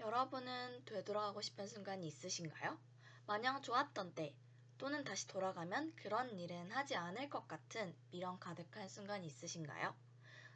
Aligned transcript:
여러분은 0.00 0.84
되돌아가고 0.84 1.40
싶은 1.40 1.66
순간이 1.66 2.06
있으신가요? 2.06 2.78
마냥 3.26 3.62
좋았던 3.62 4.14
때 4.14 4.34
또는 4.76 5.04
다시 5.04 5.26
돌아가면 5.28 5.94
그런 5.96 6.38
일은 6.38 6.70
하지 6.72 6.96
않을 6.96 7.30
것 7.30 7.46
같은 7.46 7.94
미련 8.10 8.38
가득한 8.38 8.88
순간이 8.88 9.26
있으신가요? 9.26 9.94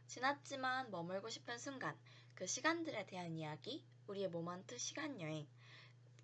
지났지만 0.06 0.90
머물고 0.90 1.28
싶은 1.28 1.58
순간, 1.58 1.96
그 2.34 2.46
시간들에 2.46 3.06
대한 3.06 3.36
이야기, 3.36 3.86
우리의 4.06 4.28
모먼트 4.28 4.76
시간 4.78 5.20
여행. 5.20 5.46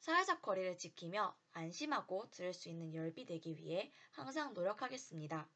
사회적 0.00 0.42
거리를 0.42 0.76
지키며 0.76 1.34
안심하고 1.52 2.30
들을 2.30 2.52
수 2.52 2.68
있는 2.68 2.94
열비 2.94 3.24
되기 3.24 3.56
위해 3.56 3.90
항상 4.12 4.52
노력하겠습니다. 4.52 5.48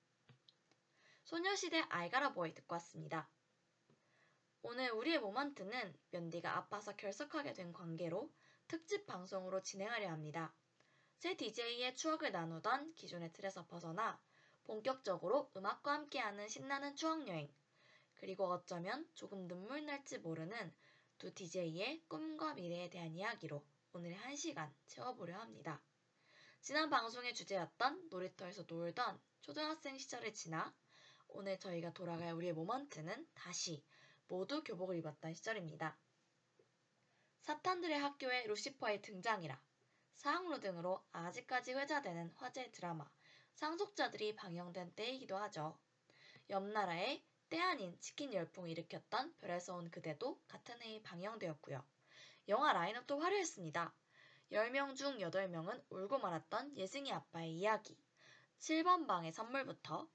소녀시대 1.25 1.85
아이가라보이 1.91 2.55
듣고 2.55 2.75
왔습니다. 2.77 3.29
오늘 4.63 4.91
우리의 4.91 5.19
모먼트는 5.19 5.95
면디가 6.13 6.57
아파서 6.57 6.97
결석하게 6.97 7.53
된 7.53 7.75
관계로 7.75 8.33
특집 8.69 9.05
방송으로 9.05 9.61
진행하려 9.61 10.09
합니다. 10.09 10.55
새 11.19 11.37
DJ의 11.37 11.95
추억을 11.95 12.33
나누던 12.33 12.95
기존의 12.95 13.35
틀에서 13.35 13.67
벗어나 13.67 14.19
본격적으로 14.65 15.51
음악과 15.57 15.93
함께하는 15.93 16.49
신나는 16.49 16.97
추억여행, 16.97 17.53
그리고 18.17 18.47
어쩌면 18.51 19.09
조금 19.15 19.47
눈물 19.47 19.85
날지 19.85 20.19
모르는 20.19 20.75
두 21.19 21.33
DJ의 21.35 22.05
꿈과 22.09 22.55
미래에 22.55 22.91
대한 22.91 23.15
이야기로 23.15 23.65
오늘의 23.93 24.17
한 24.17 24.35
시간 24.35 24.75
채워보려 24.87 25.39
합니다. 25.39 25.81
지난 26.61 26.89
방송의 26.89 27.35
주제였던 27.35 28.09
놀이터에서 28.11 28.65
놀던 28.67 29.21
초등학생 29.43 29.99
시절을 29.99 30.33
지나 30.33 30.75
오늘 31.29 31.59
저희가 31.59 31.93
돌아갈 31.93 32.33
우리의 32.33 32.55
모먼트는 32.55 33.29
다시 33.35 33.85
모두 34.29 34.65
교복을 34.65 34.97
입었던 34.97 35.35
시절입니다. 35.35 35.99
사탄들의 37.43 37.99
학교에 37.99 38.47
루시퍼의 38.47 39.03
등장이라 39.03 39.61
사학로 40.15 40.61
등으로 40.61 41.05
아직까지 41.13 41.75
회자되는 41.75 42.33
화제 42.37 42.71
드라마 42.71 43.07
상속자들이 43.55 44.37
방영된 44.37 44.95
때이기도 44.95 45.37
하죠. 45.37 45.79
옆 46.51 46.65
나라에 46.65 47.23
때 47.49 47.61
아닌 47.61 47.97
치킨 48.01 48.33
열풍을 48.33 48.71
일으켰던 48.71 49.35
별에서 49.41 49.77
온 49.77 49.91
그대도 49.91 50.41
같은 50.49 50.81
해에 50.83 51.03
방영되었고요. 51.03 51.83
영화 52.49 52.73
라인업도 52.73 53.19
화려했습니다. 53.21 53.95
10명 54.53 54.95
중 54.97 55.19
8명은 55.19 55.85
울고 55.89 56.19
말았던 56.19 56.77
예승이 56.77 57.13
아빠의 57.13 57.55
이야기. 57.55 57.97
7번 58.59 59.07
방의 59.07 59.33
선물부터 59.33 60.09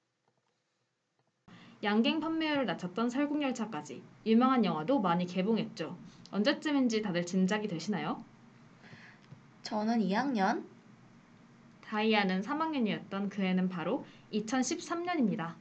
양갱 1.81 2.19
판매율을 2.19 2.65
낮췄던 2.65 3.09
설국열차까지 3.09 4.03
유명한 4.25 4.65
영화도 4.65 4.99
많이 4.99 5.25
개봉했죠. 5.25 5.97
언제쯤인지 6.31 7.01
다들 7.01 7.25
짐작이 7.25 7.67
되시나요? 7.67 8.23
저는 9.63 9.99
2학년 9.99 10.65
다이아는 11.89 12.41
3학년이었던 12.41 13.29
그 13.31 13.41
해는 13.41 13.67
바로 13.67 14.05
2013년입니다. 14.31 15.55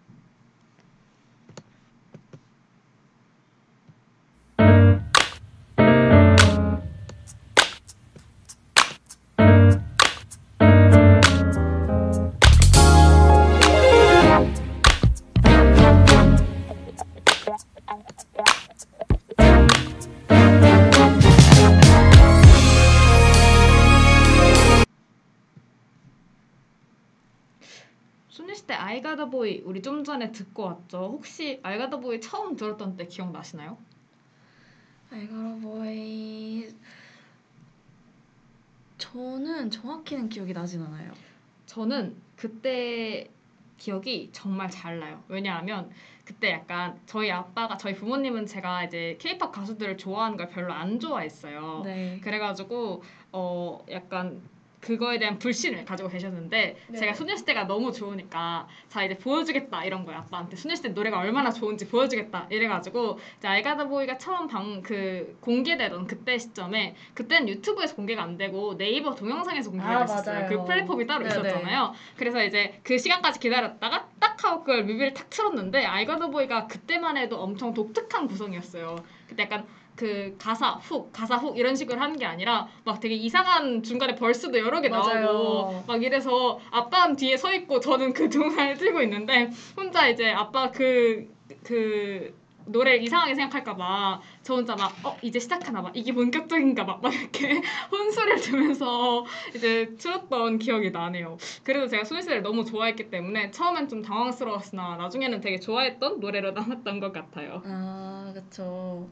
아이가더보이 29.19 29.63
우리 29.65 29.83
좀 29.83 30.05
전에 30.05 30.31
듣고 30.31 30.63
왔죠. 30.63 30.99
혹시 30.99 31.59
아이가더보이 31.63 32.21
처음 32.21 32.55
들었던 32.57 32.97
때 32.97 33.07
기억나시나요? 33.07 33.77
아이가라보이 35.11 36.69
저는 38.97 39.71
정확히는 39.71 40.29
기억이 40.29 40.53
나진 40.53 40.83
않아요. 40.83 41.13
저는 41.67 42.17
그때 42.37 43.29
기억이 43.77 44.31
정말 44.33 44.71
잘 44.71 44.99
나요. 45.01 45.23
왜냐하면 45.29 45.91
그때 46.25 46.51
약간 46.53 47.01
저희 47.07 47.31
아빠가 47.31 47.77
저희 47.77 47.95
부모님은 47.95 48.47
제가 48.47 48.85
이제 48.85 49.17
케이팝 49.21 49.53
가수들을 49.53 49.99
좋아하는 49.99 50.37
걸 50.37 50.49
별로 50.49 50.73
안 50.73 51.01
좋아했어요. 51.01 51.83
네. 51.85 52.21
그래가지고 52.23 53.03
어 53.33 53.85
약간 53.91 54.41
그거에 54.81 55.19
대한 55.19 55.39
불신을 55.39 55.85
가지고 55.85 56.09
계셨는데 56.09 56.77
네. 56.89 56.99
제가 56.99 57.15
소녀시대가 57.15 57.65
너무 57.67 57.93
좋으니까 57.93 58.69
자 58.89 59.05
이제 59.05 59.19
보여주겠다 59.19 59.85
이런 59.85 60.05
거예요 60.05 60.21
아빠한테 60.21 60.57
소녀시대 60.57 60.91
노래가 60.91 61.19
얼마나 61.19 61.51
좋은지 61.51 61.89
보여주겠다 61.89 62.47
이래가지고 62.51 63.19
이제 63.39 63.49
알가더보이가 63.49 64.19
처음 64.19 64.47
방 64.49 64.79
그 64.83 65.37
공개되던 65.41 66.07
그때 66.07 66.39
시점에 66.39 66.95
그때는 67.15 67.49
유튜브에서 67.49 67.95
공개가 67.95 68.23
안 68.23 68.37
되고 68.37 68.77
네이버 68.77 69.15
동영상에서 69.15 69.71
공개가 69.71 69.99
아, 69.99 70.07
됐었어요 70.07 70.41
맞아요. 70.41 70.49
그 70.49 70.65
플랫폼이 70.65 71.07
따로 71.07 71.25
네네. 71.25 71.31
있었잖아요 71.35 71.93
그래서 72.17 72.43
이제 72.45 72.81
그 72.83 72.97
시간까지 72.99 73.41
기다렸다가 73.41 74.09
딱 74.21 74.43
하고 74.45 74.61
그걸 74.61 74.85
뮤비를 74.85 75.15
탁 75.15 75.29
틀었는데 75.31 75.85
알가더보이가 75.85 76.69
그때만 76.69 77.17
해도 77.17 77.37
엄청 77.41 77.75
독특한 77.75 78.29
구성이었어요 78.29 78.97
그때 79.29 79.43
약간 79.45 79.67
그 79.99 80.37
가사 80.39 80.75
훅 80.75 81.13
가사 81.13 81.37
훅 81.37 81.59
이런 81.59 81.75
식으로 81.75 82.01
하는 82.01 82.17
게 82.17 82.25
아니라 82.25 82.69
막 82.85 83.01
되게 83.01 83.17
이상한 83.17 83.83
중간에 83.83 84.15
벌스도 84.15 84.57
여러 84.57 84.81
개 84.81 84.89
맞아요. 84.89 85.25
나오고 85.25 85.85
막 85.89 86.03
이래서 86.05 86.61
아빠는 86.71 87.17
뒤에 87.17 87.37
서 87.37 87.53
있고 87.53 87.81
저는 87.81 88.13
그 88.13 88.31
동영상을 88.31 88.77
틀고 88.77 89.03
있는데 89.03 89.51
혼자 89.77 90.07
이제 90.09 90.31
아빠 90.31 90.71
그그 90.71 92.33
노래를 92.67 93.03
이상하게 93.03 93.35
생각할까봐 93.35 94.21
저 94.43 94.55
혼자 94.55 94.77
막 94.77 94.93
어 95.03 95.17
이제 95.23 95.41
시작하나봐 95.41 95.91
이게 95.95 96.13
본격적인가봐 96.13 96.99
막 97.03 97.13
이렇게 97.15 97.61
혼수를 97.91 98.41
두면서 98.41 99.25
이제 99.57 99.97
틀었던 99.99 100.59
기억이 100.61 100.91
나네요. 100.93 101.39
그래서 101.65 101.89
제가 101.89 102.05
소녀시대를 102.05 102.43
너무 102.43 102.65
좋아했기 102.65 103.11
때문에 103.11 103.51
처음엔 103.51 103.89
좀 103.89 104.03
당황스러웠으나 104.03 104.97
나중에는 104.97 105.41
되게 105.41 105.59
좋아했던 105.59 106.21
노래로 106.21 106.53
남았던 106.53 107.01
것 107.01 107.13
같아요. 107.13 107.63
아, 107.65 108.31
그쵸. 108.35 109.09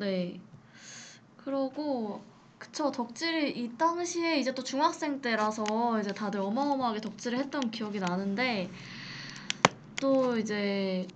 네. 0.00 0.40
그러고, 1.36 2.22
그쵸. 2.58 2.90
덕질이 2.90 3.50
이 3.50 3.76
당시에 3.76 4.38
이제 4.38 4.54
또 4.54 4.64
중학생 4.64 5.20
때라서 5.20 6.00
이제 6.00 6.14
다들 6.14 6.40
어마어마하게 6.40 7.02
덕질을 7.02 7.38
했던 7.38 7.70
기억이 7.70 8.00
나는데, 8.00 8.70
또 10.00 10.38
이제 10.38 11.06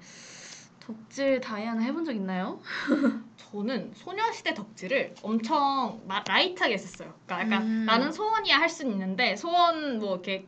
덕질 0.81 1.41
다이아는 1.41 1.83
해본 1.83 2.05
적 2.05 2.13
있나요? 2.13 2.61
저는 3.39 3.93
소녀시대 3.95 4.53
덕질을 4.53 5.15
엄청 5.23 6.03
마- 6.07 6.23
라이트하게 6.27 6.75
했었어요. 6.75 7.15
그러니까 7.25 7.57
약간 7.57 7.67
음. 7.67 7.87
나는 7.87 8.13
소원이야 8.13 8.59
할 8.59 8.69
수는 8.69 8.93
있는데 8.93 9.35
소원 9.37 9.99
뭐 9.99 10.15
이렇게 10.15 10.47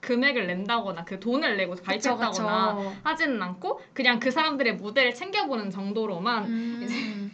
금액을 0.00 0.46
낸다거나 0.46 1.04
그 1.04 1.18
돈을 1.20 1.56
내고 1.56 1.74
가입했다거나 1.76 2.74
그쵸, 2.74 2.90
그쵸. 2.90 3.00
하지는 3.04 3.40
않고 3.42 3.80
그냥 3.94 4.20
그 4.20 4.30
사람들의 4.30 4.76
무대를 4.76 5.14
챙겨보는 5.14 5.70
정도로만 5.70 6.44
음. 6.44 7.27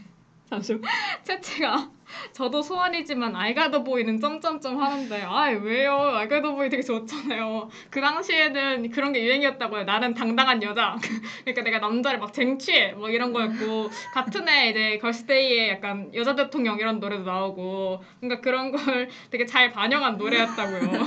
잠시만 0.55 0.83
채채가 1.25 1.91
저도 2.33 2.63
소원이지만 2.63 3.35
알가더 3.35 3.83
보이는 3.83 4.21
점점점 4.21 4.81
하는데 4.81 5.23
아 5.23 5.49
왜요? 5.51 5.93
알가더 5.93 6.55
보이 6.55 6.69
되게 6.69 6.83
좋잖아요. 6.83 7.69
그 7.91 8.01
당시에는 8.01 8.91
그런 8.91 9.13
게 9.13 9.25
유행이었다고요. 9.25 9.85
나는 9.85 10.15
당당한 10.15 10.63
여자. 10.63 10.97
그러니까 11.45 11.63
내가 11.63 11.79
남자를 11.79 12.21
막 12.21 12.33
쟁취해. 12.33 12.93
뭐 12.93 13.11
이런 13.11 13.33
거였고 13.33 13.91
같은 14.13 14.49
해 14.49 14.71
이제 14.71 14.99
걸스데이에 14.99 15.71
약간 15.71 16.13
여자 16.15 16.37
대통령 16.37 16.79
이런 16.79 17.01
노래도 17.01 17.25
나오고 17.25 18.05
뭔가 18.21 18.41
그런 18.41 18.71
걸 18.71 19.09
되게 19.31 19.45
잘 19.45 19.73
반영한 19.73 20.17
노래였다고요. 20.17 21.05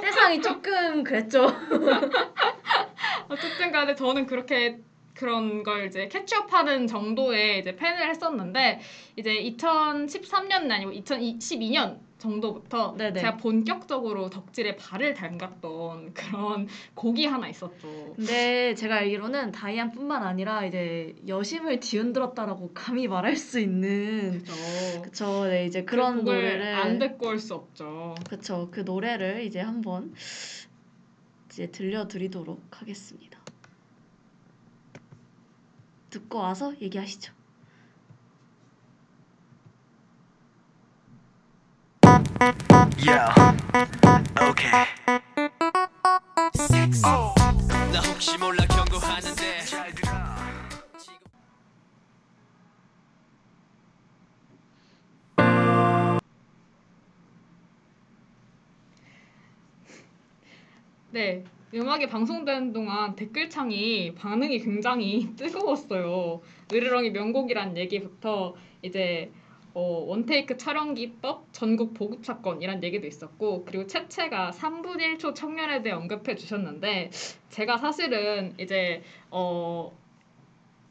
세상이 0.00 0.40
조금 0.40 1.04
그랬죠. 1.04 1.46
어쨌든 3.28 3.72
간에 3.72 3.94
저는 3.94 4.26
그렇게 4.26 4.78
그런 5.24 5.62
걸 5.62 5.86
이제 5.86 6.06
캐치업하는 6.08 6.86
정도의 6.86 7.60
이제 7.60 7.74
팬을 7.74 8.10
했었는데 8.10 8.80
이제 9.16 9.42
2013년은 9.42 10.70
아니고 10.70 10.92
2012년 10.92 11.96
정도부터 12.18 12.94
네네. 12.98 13.20
제가 13.20 13.38
본격적으로 13.38 14.28
덕질에 14.28 14.76
발을 14.76 15.14
담갔던 15.14 16.12
그런 16.12 16.68
곡이 16.94 17.24
하나 17.24 17.48
있었죠. 17.48 18.12
근데 18.16 18.74
제가 18.74 18.96
알기로는 18.96 19.52
다이안뿐만 19.52 20.22
아니라 20.22 20.66
이제 20.66 21.14
여심을 21.26 21.80
뒤흔들었다라고 21.80 22.72
감히 22.74 23.08
말할 23.08 23.36
수 23.36 23.58
있는 23.58 24.40
그죠. 24.40 24.52
그쵸 25.02 25.44
네 25.46 25.64
이제 25.64 25.84
그런 25.84 26.22
그 26.22 26.30
노래를 26.30 26.74
안 26.74 26.98
듣고 26.98 27.28
올 27.28 27.38
수 27.38 27.54
없죠. 27.54 28.14
그쵸 28.28 28.68
그 28.70 28.80
노래를 28.80 29.42
이제 29.44 29.60
한번 29.60 30.14
이제 31.48 31.70
들려드리도록 31.70 32.60
하겠습니다. 32.70 33.33
듣고 36.14 36.38
와서 36.38 36.72
얘기하시죠. 36.80 37.32
Yeah. 43.04 43.34
Okay. 44.40 44.86
나 47.92 48.00
혹시 48.00 48.38
몰라 48.38 48.64
경고하는데 48.66 49.64
잘 49.64 49.92
들어. 49.92 50.12
네. 61.10 61.44
음악이 61.74 62.06
방송되는 62.06 62.72
동안 62.72 63.16
댓글창이 63.16 64.14
반응이 64.14 64.60
굉장히 64.60 65.28
뜨거웠어요. 65.34 66.40
으르렁이 66.72 67.10
명곡이란 67.10 67.76
얘기부터 67.76 68.54
이제 68.82 69.32
어, 69.72 70.04
원테이크 70.06 70.56
촬영 70.56 70.94
기법 70.94 71.52
전국 71.52 71.94
보급 71.94 72.24
사건 72.24 72.62
이란 72.62 72.84
얘기도 72.84 73.08
있었고 73.08 73.64
그리고 73.64 73.88
채채가 73.88 74.52
3분 74.52 74.98
1초 74.98 75.34
청년에 75.34 75.82
대해 75.82 75.96
언급해 75.96 76.36
주셨는데 76.36 77.10
제가 77.48 77.76
사실은 77.78 78.54
이제 78.60 79.02
어 79.32 79.90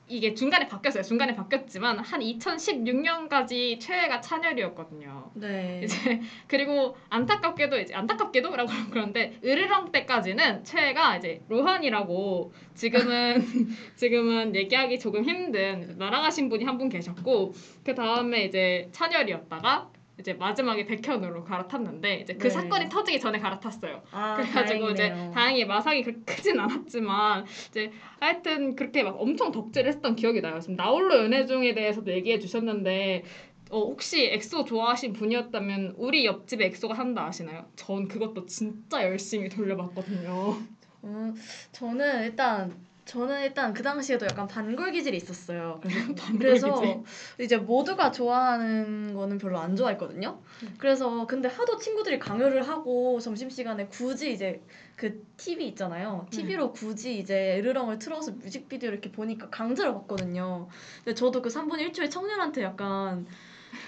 이게 0.07 0.33
중간에 0.33 0.67
바뀌었어요. 0.67 1.01
중간에 1.01 1.33
바뀌었지만 1.33 1.99
한 1.99 2.19
2016년까지 2.19 3.79
최애가 3.79 4.21
찬열이었거든요. 4.21 5.31
네. 5.35 5.81
이제 5.83 5.95
그리고 6.47 6.97
안타깝게도 7.09 7.79
이제 7.79 7.93
안타깝게도라고 7.95 8.69
그러는데 8.91 9.39
으르렁 9.43 9.91
때까지는 9.91 10.63
최애가 10.65 11.17
이제 11.17 11.41
로한이라고 11.47 12.53
지금은 12.75 13.43
지금은 13.95 14.55
얘기하기 14.55 14.99
조금 14.99 15.23
힘든 15.23 15.95
날아가신 15.97 16.49
분이 16.49 16.65
한 16.65 16.73
분 16.73 16.89
계셨고 16.89 17.53
그 17.85 17.93
다음에 17.93 18.45
이제 18.45 18.89
찬열이었다가 18.91 19.89
이제 20.19 20.33
마지막에 20.33 20.85
백현으로 20.85 21.43
갈아탔는데 21.43 22.15
이제 22.17 22.33
그 22.35 22.43
네. 22.43 22.49
사건이 22.49 22.89
터지기 22.89 23.19
전에 23.19 23.39
갈아탔어요. 23.39 24.03
아, 24.11 24.35
그래가지고 24.35 24.93
다행이네요. 24.93 24.93
이제 24.93 25.31
다행히 25.33 25.65
마상이 25.65 26.03
그렇게 26.03 26.21
크진 26.23 26.59
않았지만 26.59 27.45
이제 27.69 27.91
하여튼 28.19 28.75
그렇게 28.75 29.03
막 29.03 29.19
엄청 29.19 29.51
덕질을 29.51 29.89
했던 29.89 30.15
기억이 30.15 30.41
나요. 30.41 30.59
지금 30.59 30.75
나홀로 30.75 31.17
연애 31.17 31.45
중에 31.45 31.73
대해서도 31.73 32.11
얘기해 32.11 32.39
주셨는데 32.39 33.23
어, 33.71 33.79
혹시 33.79 34.25
엑소 34.27 34.65
좋아하신 34.65 35.13
분이었다면 35.13 35.95
우리 35.97 36.25
옆집에 36.25 36.65
엑소가 36.67 36.93
산다 36.93 37.25
아시나요? 37.25 37.65
전 37.75 38.07
그것도 38.07 38.45
진짜 38.45 39.03
열심히 39.03 39.49
돌려봤거든요. 39.49 40.59
어, 41.01 41.33
저는 41.71 42.23
일단 42.23 42.75
저는 43.05 43.43
일단 43.43 43.73
그 43.73 43.83
당시에도 43.83 44.25
약간 44.25 44.47
반골 44.47 44.91
기질이 44.91 45.17
있었어요. 45.17 45.81
그래서. 46.39 47.03
이제 47.39 47.57
모두가 47.57 48.11
좋아하는 48.11 49.13
거는 49.13 49.37
별로 49.37 49.59
안 49.59 49.75
좋아했거든요. 49.75 50.39
음. 50.63 50.75
그래서 50.77 51.25
근데 51.27 51.47
하도 51.47 51.77
친구들이 51.77 52.19
강요를 52.19 52.67
하고 52.67 53.19
점심 53.19 53.49
시간에 53.49 53.87
굳이 53.87 54.31
이제 54.31 54.61
그 54.95 55.21
TV 55.37 55.67
있잖아요. 55.69 56.27
TV로 56.29 56.71
굳이 56.71 57.17
이제 57.17 57.59
으르렁을 57.59 57.99
틀어서 57.99 58.31
뮤직비디오를 58.31 58.99
이렇게 58.99 59.11
보니까 59.11 59.49
강제로 59.49 59.93
봤거든요. 59.95 60.67
근데 61.03 61.15
저도 61.15 61.41
그 61.41 61.49
3분 61.49 61.79
1초의 61.91 62.09
청년한테 62.09 62.61
약간 62.61 63.25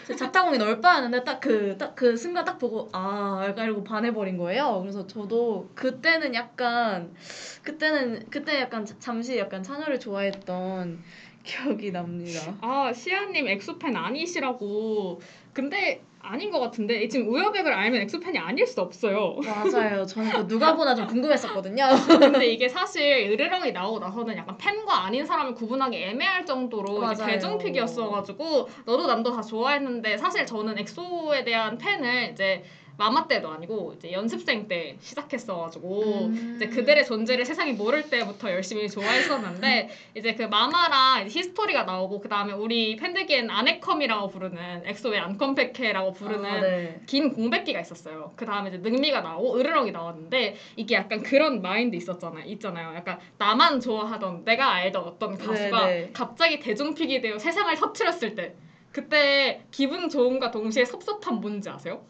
제 0.06 0.16
자타공인 0.16 0.58
얼빠였는데 0.58 1.24
딱 1.24 1.40
그 1.40 1.78
딱 1.78 1.96
그 1.96 2.16
순간 2.18 2.46
딱 2.46 2.58
보고 2.60 2.90
아 2.94 3.44
약간 3.48 3.66
이러고 3.66 3.84
반해버린 3.84 4.38
거예요. 4.38 4.80
그래서 4.82 5.06
저도 5.08 5.70
그때는 5.76 6.34
약간 6.36 7.14
그때는 7.64 8.28
그때 8.30 8.60
약간 8.62 8.86
자- 8.86 8.96
잠시 9.00 9.38
약간 9.38 9.64
찬열을 9.64 10.00
좋아했던 10.00 11.04
기억이 11.44 11.92
납니다. 11.92 12.58
아 12.62 12.92
시아님 12.94 13.48
엑소 13.48 13.78
팬 13.80 13.96
아니시라고. 13.96 15.22
근데 15.54 16.04
아닌 16.26 16.50
것 16.52 16.60
같은데 16.60 17.08
지금 17.08 17.30
우옆엑을 17.30 17.72
알면 17.72 18.02
엑소 18.02 18.20
팬이 18.20 18.38
아닐 18.38 18.66
수 18.66 18.82
없어요. 18.82 19.38
맞아요. 19.44 20.06
저는 20.06 20.32
그 20.32 20.48
누가 20.48 20.76
보나 20.76 20.96
좀 20.96 21.08
궁금했었거든요. 21.08 21.86
근데 22.20 22.48
이게 22.48 22.68
사실 22.68 23.30
으르렁이 23.32 23.72
나오고 23.72 24.00
나서는 24.00 24.36
약간 24.38 24.58
팬과 24.58 25.06
아닌 25.06 25.26
사람을 25.26 25.54
구분하기 25.54 25.96
애매할 25.98 26.46
정도로. 26.46 27.00
대중픽이었어가지고 27.26 28.70
너도 28.86 29.08
남도 29.08 29.32
다 29.32 29.42
좋아했는데 29.42 30.18
사실 30.18 30.46
저는 30.46 30.78
엑소에 30.80 31.44
대한 31.44 31.78
팬을 31.78 32.32
이제 32.34 32.64
마마 32.98 33.28
때도 33.28 33.50
아니고 33.50 33.94
이제 33.98 34.12
연습생 34.12 34.68
때 34.68 34.98
시작했어가지고 35.02 36.04
음. 36.28 36.54
이제 36.56 36.68
그들의 36.68 37.06
존재를 37.06 37.46
세상이 37.46 37.74
모를 37.74 38.10
때부터 38.10 38.52
열심히 38.52 38.90
좋아했었는데 38.90 39.90
이제 40.16 40.34
그 40.36 40.44
마마랑 40.44 41.26
이제 41.26 41.40
히스토리가 41.40 41.84
나오고 41.84 42.20
그 42.22 42.30
다음에 42.30 42.54
우리 42.54 42.96
팬들끼리는 42.96 43.50
아네컴이라고 43.50 44.30
부르는 44.30 44.84
엑소의 44.86 45.20
안컴백기라고 45.20 46.14
부르는 46.14 46.46
아, 46.46 46.62
네. 46.62 47.02
긴 47.06 47.34
공백기가 47.34 47.80
있었어요. 47.80 48.34
그 48.36 48.46
다음에 48.46 48.70
이제 48.70 48.78
늑미가 48.78 49.22
나오고 49.22 49.60
으르렁이 49.60 49.92
나왔는데 49.92 50.56
이게 50.76 50.96
약간 50.96 51.22
그런 51.22 51.62
마인드 51.62 51.96
있었잖아요. 51.96 52.46
있잖아요. 52.46 52.96
약간 52.96 53.20
나만 53.38 53.80
좋아하던 53.80 54.46
내가 54.46 54.74
알던 54.74 55.04
어떤 55.04 55.38
가수가 55.38 55.86
네, 55.86 56.02
네. 56.02 56.10
갑자기 56.14 56.60
대중픽이 56.60 57.22
되어 57.22 57.38
세상을 57.38 57.76
터트렸을 57.76 58.36
때 58.36 58.56
그때 58.92 59.62
기분 59.72 60.08
좋음과 60.08 60.52
동시에 60.52 60.86
섭섭함 60.86 61.42
뭔지 61.42 61.70
아세요? 61.70 62.02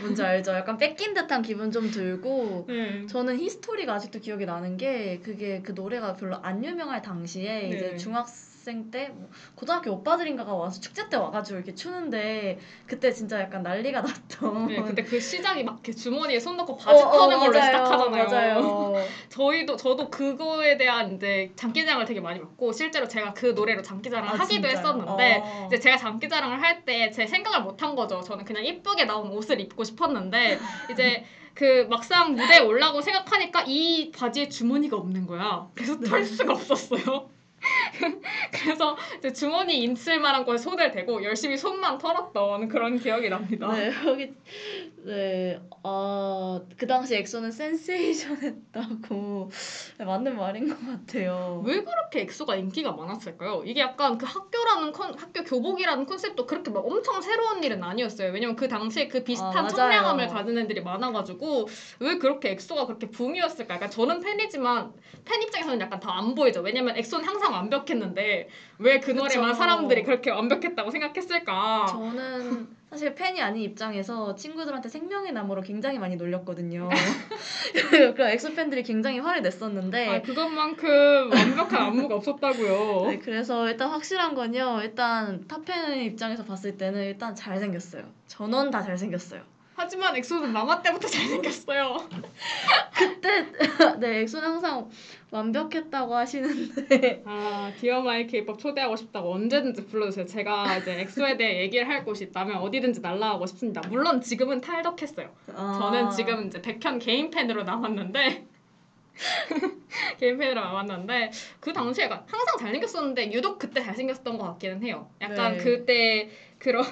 뭔지 0.00 0.22
알죠? 0.22 0.52
약간 0.52 0.78
뺏긴 0.78 1.14
듯한 1.14 1.42
기분 1.42 1.70
좀 1.70 1.90
들고 1.90 2.64
네. 2.68 3.06
저는 3.06 3.38
히스토리가 3.38 3.94
아직도 3.94 4.20
기억이 4.20 4.44
나는 4.46 4.76
게 4.76 5.20
그게 5.22 5.62
그 5.62 5.72
노래가 5.72 6.16
별로 6.16 6.36
안 6.42 6.64
유명할 6.64 7.02
당시에 7.02 7.68
이제 7.68 7.90
네. 7.90 7.96
중학생 7.96 8.55
때 8.66 9.08
뭐 9.14 9.28
고등학교 9.54 9.92
오빠들인가가 9.92 10.52
와서 10.54 10.80
축제 10.80 11.08
때 11.08 11.16
와가지고 11.16 11.58
이렇게 11.58 11.74
추는데 11.74 12.58
그때 12.86 13.12
진짜 13.12 13.40
약간 13.40 13.62
난리가 13.62 14.00
났던 14.02 14.66
네, 14.66 14.82
근데 14.82 15.02
그 15.04 15.20
시작이 15.20 15.62
막 15.64 15.74
이렇게 15.74 15.92
주머니에 15.92 16.40
손 16.40 16.56
넣고 16.56 16.72
어, 16.72 16.76
바지 16.76 17.02
어, 17.02 17.10
터는 17.12 17.38
걸로 17.38 17.52
맞아요. 17.58 17.64
시작하잖아요. 17.64 18.24
맞아요. 18.26 18.94
저희도 19.30 19.76
저도 19.76 20.10
그거에 20.10 20.76
대한 20.76 21.14
이제 21.14 21.52
장기자랑을 21.56 22.04
되게 22.06 22.20
많이 22.20 22.40
받고 22.40 22.72
실제로 22.72 23.06
제가 23.06 23.32
그 23.34 23.46
노래로 23.46 23.82
장기자랑을 23.82 24.30
아, 24.30 24.32
하기도 24.34 24.68
진짜요? 24.68 24.72
했었는데 24.76 25.40
어. 25.44 25.64
이제 25.68 25.78
제가 25.78 25.96
장기자랑을 25.96 26.60
할 26.62 26.84
때 26.84 27.10
제 27.12 27.26
생각을 27.26 27.62
못 27.62 27.82
한 27.82 27.94
거죠. 27.94 28.20
저는 28.22 28.44
그냥 28.44 28.64
이쁘게 28.64 29.04
나온 29.04 29.28
옷을 29.30 29.60
입고 29.60 29.84
싶었는데 29.84 30.58
이제 30.90 31.24
그 31.54 31.86
막상 31.90 32.32
무대에 32.34 32.58
올라고 32.60 33.00
생각하니까 33.02 33.64
이 33.66 34.10
바지에 34.12 34.48
주머니가 34.48 34.96
없는 34.96 35.26
거야. 35.26 35.68
그래서 35.74 35.98
털 36.00 36.24
수가 36.24 36.52
없었어요. 36.54 37.30
그래서 38.52 38.96
이제 39.18 39.32
주머니 39.32 39.82
있을 39.84 40.20
만한 40.20 40.44
거에 40.44 40.58
손을 40.58 40.90
대고 40.92 41.22
열심히 41.24 41.56
손만 41.56 41.98
털었던 41.98 42.68
그런 42.68 42.98
기억이 42.98 43.28
납니다. 43.28 43.72
네 43.72 43.92
여기 44.06 44.34
네 45.04 45.58
아 45.82 46.60
그 46.76 46.86
당시 46.86 47.16
엑소는 47.16 47.50
센세이션했다고 47.52 49.50
네, 49.98 50.04
맞는 50.04 50.36
말인 50.36 50.68
것 50.68 50.78
같아요. 50.86 51.62
왜 51.64 51.82
그렇게 51.82 52.22
엑소가 52.22 52.56
인기가 52.56 52.92
많았을까요? 52.92 53.62
이게 53.64 53.80
약간 53.80 54.18
그 54.18 54.26
학교라는 54.26 54.92
컨, 54.92 55.14
학교 55.14 55.42
교복이라는 55.44 56.06
컨셉도 56.06 56.46
그렇게 56.46 56.70
막 56.70 56.84
엄청 56.84 57.20
새로운 57.20 57.62
일은 57.64 57.82
아니었어요. 57.82 58.32
왜냐면 58.32 58.56
그 58.56 58.68
당시에 58.68 59.08
그 59.08 59.24
비슷한 59.24 59.64
아. 59.64 59.68
청량함을 59.68 60.28
가진 60.28 60.58
애들이 60.58 60.82
많아가지고 60.82 61.68
왜 62.00 62.18
그렇게 62.18 62.50
엑소가 62.50 62.86
그렇게 62.86 63.10
붐이었을까? 63.10 63.76
약간 63.76 63.90
저는 63.90 64.20
팬이지만 64.20 64.92
팬 65.24 65.42
입장에서는 65.42 65.80
약간 65.80 66.00
더안 66.00 66.34
보이죠. 66.34 66.60
왜냐면 66.60 66.96
엑소는 66.96 67.26
항상 67.26 67.54
완벽했는데 67.56 68.48
왜 68.78 69.00
그 69.00 69.10
노래만 69.12 69.48
그쵸. 69.48 69.54
사람들이 69.58 70.02
그렇게 70.04 70.30
완벽했다고 70.30 70.90
생각했을까? 70.90 71.86
저는 71.88 72.68
사실 72.90 73.14
팬이 73.14 73.40
아닌 73.42 73.62
입장에서 73.62 74.34
친구들한테 74.36 74.88
생명의 74.88 75.32
나무로 75.32 75.62
굉장히 75.62 75.98
많이 75.98 76.16
놀렸거든요. 76.16 76.88
그 78.16 78.22
엑소 78.22 78.54
팬들이 78.54 78.82
굉장히 78.82 79.18
화를 79.18 79.42
냈었는데 79.42 80.08
아, 80.08 80.22
그것만큼 80.22 81.30
완벽한 81.32 81.82
안무가 81.82 82.14
없었다고요. 82.16 83.10
네, 83.10 83.18
그래서 83.18 83.68
일단 83.68 83.90
확실한 83.90 84.34
건요. 84.34 84.80
일단 84.82 85.46
타팬 85.48 86.00
입장에서 86.04 86.44
봤을 86.44 86.76
때는 86.76 87.04
일단 87.04 87.34
잘생겼어요. 87.34 88.04
전원 88.28 88.70
다 88.70 88.82
잘생겼어요. 88.82 89.42
하지만 89.76 90.16
엑소는 90.16 90.52
마마 90.52 90.80
때부터 90.80 91.06
잘생겼어요. 91.06 91.96
그때 92.96 93.46
네 94.00 94.20
엑소는 94.22 94.48
항상 94.48 94.88
완벽했다고 95.30 96.14
하시는데 96.14 97.22
아, 97.26 97.70
디어 97.78 98.00
마이 98.00 98.26
케이팝 98.26 98.58
초대하고 98.58 98.96
싶다고 98.96 99.34
언제든지 99.34 99.86
불러주세요. 99.86 100.24
제가 100.24 100.78
이제 100.78 101.00
엑소에 101.00 101.36
대해 101.36 101.60
얘기를 101.60 101.86
할 101.86 102.04
곳이 102.06 102.24
있다면 102.24 102.56
어디든지 102.56 103.02
날라가고 103.02 103.44
싶습니다. 103.46 103.82
물론 103.88 104.22
지금은 104.22 104.62
탈덕했어요. 104.62 105.30
아, 105.54 105.78
저는 105.78 106.10
지금 106.10 106.46
이제 106.46 106.62
백현 106.62 106.98
개인 106.98 107.30
팬으로 107.30 107.64
남았는데 107.64 108.46
개인 110.18 110.38
팬으로 110.38 110.58
남았는데 110.58 111.30
그 111.60 111.74
당시에 111.74 112.06
항상 112.06 112.58
잘생겼었는데 112.60 113.30
유독 113.32 113.58
그때 113.58 113.82
잘생겼던 113.82 114.38
것 114.38 114.46
같기는 114.52 114.82
해요. 114.84 115.10
약간 115.20 115.58
네. 115.58 115.62
그때 115.62 116.30
그런 116.58 116.82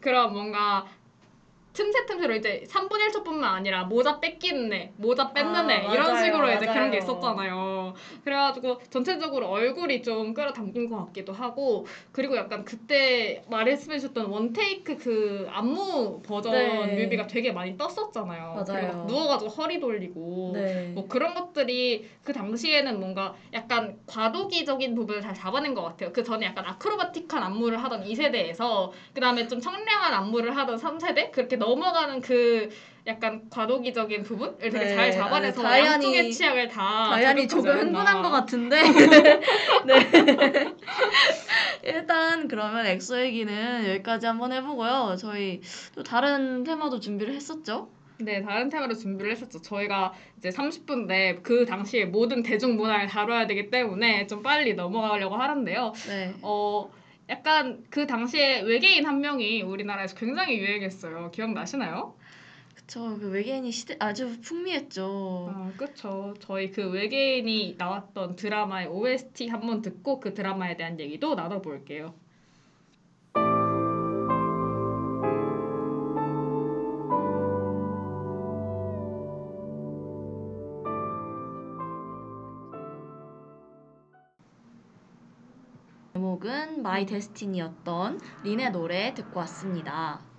그런 0.00 0.32
뭔가 0.32 0.86
틈새 1.76 2.06
틈새로 2.06 2.34
이제 2.36 2.64
3분의 2.70 3.10
1초뿐만 3.12 3.44
아니라 3.44 3.84
모자 3.84 4.18
뺏기는 4.18 4.72
애, 4.72 4.90
모자 4.96 5.30
뺏는 5.32 5.68
아, 5.68 5.72
애 5.74 5.84
이런 5.92 6.12
맞아요, 6.12 6.24
식으로 6.24 6.50
이제 6.52 6.64
그런 6.66 6.90
게 6.90 6.98
맞아요. 6.98 7.02
있었잖아요. 7.02 7.85
그래가지고 8.24 8.80
전체적으로 8.90 9.48
얼굴이 9.48 10.02
좀 10.02 10.34
끌어당긴 10.34 10.88
것 10.88 11.06
같기도 11.06 11.32
하고 11.32 11.86
그리고 12.12 12.36
약간 12.36 12.64
그때 12.64 13.42
말씀해주셨던 13.48 14.26
원테이크 14.26 14.96
그 14.96 15.46
안무 15.50 16.22
버전 16.22 16.52
네. 16.52 16.96
뮤비가 16.96 17.26
되게 17.26 17.52
많이 17.52 17.76
떴었잖아요. 17.76 18.64
맞아요. 18.66 19.04
누워가지고 19.06 19.50
허리 19.50 19.80
돌리고 19.80 20.52
네. 20.54 20.92
뭐 20.94 21.06
그런 21.08 21.34
것들이 21.34 22.08
그 22.22 22.32
당시에는 22.32 22.98
뭔가 22.98 23.34
약간 23.52 23.98
과도기적인 24.06 24.94
부분을 24.94 25.20
잘 25.20 25.34
잡아낸 25.34 25.74
것 25.74 25.82
같아요. 25.82 26.12
그 26.12 26.22
전에 26.22 26.46
약간 26.46 26.64
아크로바틱한 26.64 27.42
안무를 27.42 27.82
하던 27.82 28.04
2세대에서 28.04 28.90
그 29.14 29.20
다음에 29.20 29.46
좀 29.46 29.60
청량한 29.60 30.12
안무를 30.14 30.56
하던 30.56 30.78
3세대 30.78 31.30
그렇게 31.30 31.56
넘어가는 31.56 32.20
그 32.20 32.70
약간 33.06 33.48
과도기적인 33.50 34.24
부분을 34.24 34.58
되게 34.58 34.78
네, 34.78 34.94
잘 34.96 35.12
잡아내서 35.12 35.64
아, 35.64 35.70
다이안이- 35.70 35.84
양쪽의 35.86 36.32
취향을 36.32 36.68
다 36.68 37.10
다이안이 37.10 37.46
조금. 37.46 37.70
흥분한 37.78 38.22
것 38.22 38.30
같은데 38.30 38.82
네. 39.86 40.74
일단 41.82 42.48
그러면 42.48 42.86
엑소 42.86 43.20
얘기는 43.20 43.88
여기까지 43.90 44.26
한번 44.26 44.52
해보고요. 44.52 45.16
저희 45.18 45.60
또 45.94 46.02
다른 46.02 46.64
테마도 46.64 47.00
준비를 47.00 47.34
했었죠. 47.34 47.88
네, 48.18 48.42
다른 48.42 48.70
테마로 48.70 48.94
준비를 48.94 49.30
했었죠. 49.32 49.60
저희가 49.60 50.12
이제 50.38 50.48
30분 50.48 51.06
내 51.06 51.36
그 51.36 51.66
당시에 51.66 52.06
모든 52.06 52.42
대중문화를 52.42 53.06
다뤄야 53.08 53.46
되기 53.46 53.70
때문에 53.70 54.26
좀 54.26 54.42
빨리 54.42 54.74
넘어가려고 54.74 55.36
하는데요. 55.36 55.92
네. 56.08 56.34
어, 56.42 56.90
약간 57.28 57.84
그 57.90 58.06
당시에 58.06 58.62
외계인 58.62 59.04
한 59.06 59.20
명이 59.20 59.62
우리나라에서 59.62 60.16
굉장히 60.16 60.58
유행했어요. 60.58 61.30
기억나시나요? 61.32 62.14
그쵸. 62.86 63.18
그 63.18 63.30
외계인이 63.30 63.70
시대 63.72 63.96
아주 63.98 64.40
풍미했죠. 64.40 65.50
아, 65.52 65.72
그쵸. 65.76 66.34
저희 66.38 66.70
그 66.70 66.88
외계인이 66.88 67.74
나왔던 67.76 68.36
드라마의 68.36 68.86
OST 68.86 69.48
한번 69.48 69.82
듣고 69.82 70.20
그 70.20 70.34
드라마에 70.34 70.76
대한 70.76 71.00
얘기도 71.00 71.34
나눠볼게요. 71.34 72.14
제목은 86.14 86.82
My 86.82 87.04
Destiny였던 87.04 88.20
린의 88.44 88.70
노래 88.70 89.12
듣고 89.14 89.40
왔습니다. 89.40 90.35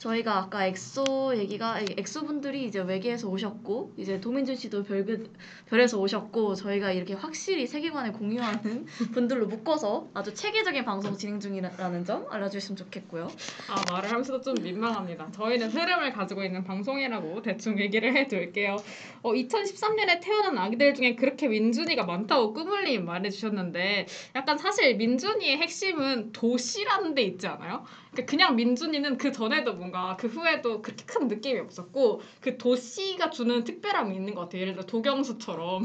저희가 0.00 0.38
아까 0.38 0.64
엑소 0.64 1.36
얘기가 1.36 1.80
엑소 1.98 2.24
분들이 2.24 2.64
이제 2.64 2.80
외계에서 2.80 3.28
오셨고 3.28 3.92
이제 3.98 4.18
도민준 4.18 4.56
씨도 4.56 4.84
별그, 4.84 5.30
별에서 5.66 5.98
오셨고 5.98 6.54
저희가 6.54 6.92
이렇게 6.92 7.12
확실히 7.12 7.66
세계관을 7.66 8.14
공유하는 8.14 8.86
분들로 9.12 9.46
묶어서 9.46 10.08
아주 10.14 10.32
체계적인 10.32 10.86
방송 10.86 11.16
진행 11.18 11.38
중이라는 11.38 12.04
점 12.06 12.26
알려주셨으면 12.30 12.76
좋겠고요. 12.76 13.28
아, 13.68 13.92
말을 13.92 14.10
하면서도 14.10 14.40
좀 14.40 14.54
민망합니다. 14.62 15.30
저희는 15.32 15.68
흐름을 15.68 16.12
가지고 16.12 16.44
있는 16.44 16.64
방송이라고 16.64 17.42
대충 17.42 17.78
얘기를 17.78 18.16
해둘게요. 18.16 18.76
어, 19.22 19.32
2013년에 19.32 20.20
태어난 20.22 20.56
아기들 20.56 20.94
중에 20.94 21.14
그렇게 21.14 21.46
민준이가 21.46 22.04
많다고 22.04 22.54
꾸물님 22.54 23.04
말해주셨는데 23.04 24.06
약간 24.34 24.56
사실 24.56 24.96
민준이의 24.96 25.58
핵심은 25.58 26.32
도씨라는 26.32 27.14
데 27.14 27.22
있지 27.22 27.46
않아요? 27.46 27.84
그러니까 28.12 28.30
그냥 28.30 28.56
민준이는 28.56 29.18
그 29.18 29.30
전에도 29.30 29.74
뭔가 29.90 30.16
그 30.16 30.28
후에도 30.28 30.80
그렇게 30.80 31.04
큰 31.04 31.28
느낌이 31.28 31.58
없었고 31.60 32.22
그 32.40 32.56
도시가 32.56 33.30
주는 33.30 33.64
특별함이 33.64 34.14
있는 34.14 34.34
것 34.34 34.42
같아요. 34.42 34.62
예를 34.62 34.74
들어 34.74 34.86
도경수처럼 34.86 35.84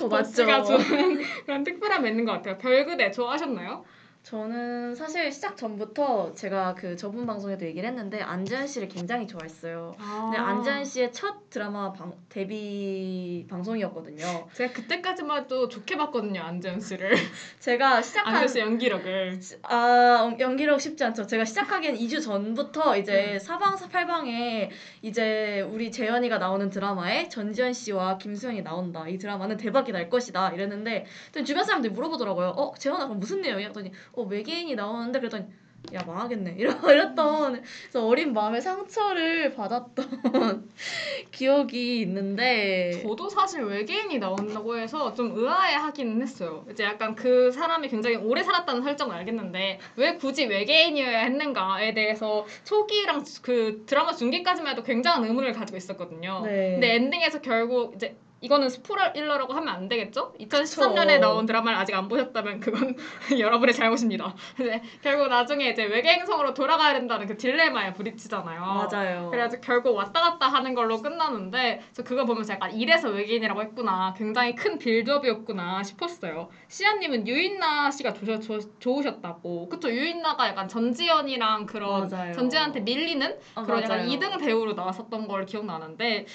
어, 0.00 0.08
도시가 0.08 0.62
주는 0.64 1.22
그런 1.46 1.64
특별함이 1.64 2.10
있는 2.10 2.24
것 2.24 2.32
같아요. 2.32 2.58
별그대 2.58 3.12
좋아하셨나요? 3.12 3.84
저는 4.24 4.94
사실 4.94 5.30
시작 5.30 5.54
전부터 5.54 6.32
제가 6.32 6.74
그 6.74 6.96
저번 6.96 7.26
방송에도 7.26 7.66
얘기를 7.66 7.86
했는데 7.86 8.22
안재현 8.22 8.66
씨를 8.66 8.88
굉장히 8.88 9.26
좋아했어요. 9.26 9.94
아. 9.98 10.30
근데 10.32 10.38
안재현 10.38 10.86
씨의 10.86 11.12
첫 11.12 11.50
드라마 11.50 11.92
방, 11.92 12.14
데뷔 12.30 13.46
방송이었거든요. 13.50 14.48
제가 14.54 14.72
그때까지만 14.72 15.42
해도 15.42 15.68
좋게 15.68 15.98
봤거든요 15.98 16.40
안재현 16.40 16.80
씨를 16.80 17.12
제가 17.60 18.00
시작한 18.00 18.36
안재현 18.36 18.48
씨 18.48 18.60
연기력을 18.60 19.40
아 19.64 20.34
연기력 20.40 20.80
쉽지 20.80 21.04
않죠. 21.04 21.26
제가 21.26 21.44
시작하기엔 21.44 21.94
2주 21.96 22.22
전부터 22.22 22.94
음. 22.94 22.98
이제 22.98 23.38
사방 23.38 23.76
사팔방에 23.76 24.70
이제 25.02 25.60
우리 25.70 25.92
재현이가 25.92 26.38
나오는 26.38 26.70
드라마에 26.70 27.28
전지현 27.28 27.74
씨와 27.74 28.16
김수현이 28.16 28.62
나온다. 28.62 29.06
이 29.06 29.18
드라마는 29.18 29.58
대박이 29.58 29.92
날 29.92 30.08
것이다. 30.08 30.48
이랬는데 30.52 31.04
또 31.32 31.44
주변 31.44 31.62
사람들이 31.66 31.92
물어보더라고요. 31.92 32.48
어 32.56 32.72
재현아 32.78 33.04
그럼 33.04 33.20
무슨 33.20 33.42
내용이야? 33.42 33.68
그랬더니 33.68 33.92
어 34.16 34.22
외계인이 34.22 34.74
나오는데 34.74 35.18
그랬더니 35.18 35.46
야 35.92 36.02
망하겠네 36.06 36.54
이러 36.58 36.72
이랬던 36.72 37.62
그래서 37.82 38.06
어린 38.06 38.32
마음에 38.32 38.60
상처를 38.60 39.54
받았던 39.54 40.70
기억이 41.30 42.00
있는데 42.00 43.02
저도 43.02 43.28
사실 43.28 43.62
외계인이 43.62 44.18
나온다고 44.18 44.78
해서 44.78 45.12
좀 45.14 45.32
의아해하기는 45.36 46.22
했어요. 46.22 46.64
이제 46.70 46.84
약간 46.84 47.14
그 47.14 47.50
사람이 47.50 47.88
굉장히 47.88 48.16
오래 48.16 48.42
살았다는 48.42 48.82
설정을 48.82 49.14
알겠는데 49.16 49.78
왜 49.96 50.14
굳이 50.14 50.46
외계인이어야 50.46 51.18
했는가에 51.20 51.92
대해서 51.92 52.46
초기랑 52.64 53.24
그 53.42 53.82
드라마 53.86 54.12
중기까지만 54.12 54.72
해도 54.72 54.82
굉장한 54.82 55.24
의문을 55.24 55.52
가지고 55.52 55.76
있었거든요. 55.76 56.42
네. 56.44 56.72
근데 56.72 56.94
엔딩에서 56.94 57.40
결국 57.40 57.94
이제 57.94 58.16
이거는 58.44 58.68
스포일러라고 58.68 59.54
하면 59.54 59.68
안 59.74 59.88
되겠죠? 59.88 60.34
2013년에 60.38 61.06
그쵸. 61.06 61.18
나온 61.18 61.46
드라마를 61.46 61.78
아직 61.78 61.94
안 61.94 62.08
보셨다면 62.08 62.60
그건 62.60 62.94
여러분의 63.38 63.74
잘못입니다. 63.74 64.34
근데 64.54 64.82
결국 65.02 65.28
나중에 65.28 65.70
이제 65.70 65.84
외계행성으로 65.84 66.52
돌아가야 66.52 66.92
된다는 66.92 67.26
그 67.26 67.38
딜레마에 67.38 67.94
부딪히잖아요. 67.94 68.60
맞아요. 68.60 69.30
그래가지고 69.30 69.62
결국 69.62 69.94
왔다 69.94 70.20
갔다 70.20 70.48
하는 70.48 70.74
걸로 70.74 71.00
끝나는데 71.00 71.80
저 71.94 72.02
그거 72.04 72.26
보면서 72.26 72.52
약간 72.52 72.74
이래서 72.74 73.08
외계인이라고 73.08 73.62
했구나. 73.62 74.12
굉장히 74.14 74.54
큰 74.54 74.78
빌드업이었구나 74.78 75.82
싶었어요. 75.82 76.50
시아님은 76.68 77.26
유인나 77.26 77.90
씨가 77.92 78.12
좋으, 78.12 78.40
좋, 78.40 78.78
좋으셨다고. 78.78 79.70
그쵸? 79.70 79.88
유인나가 79.90 80.48
약간 80.48 80.68
전지현이랑 80.68 81.64
그런 81.64 82.10
맞아요. 82.10 82.34
전지현한테 82.34 82.80
밀리는 82.80 83.38
아, 83.54 83.62
그런 83.62 83.82
약간 83.82 83.98
맞아요. 84.00 84.10
2등 84.10 84.38
배우로 84.38 84.74
나왔었던 84.74 85.28
걸 85.28 85.46
기억나는데 85.46 86.26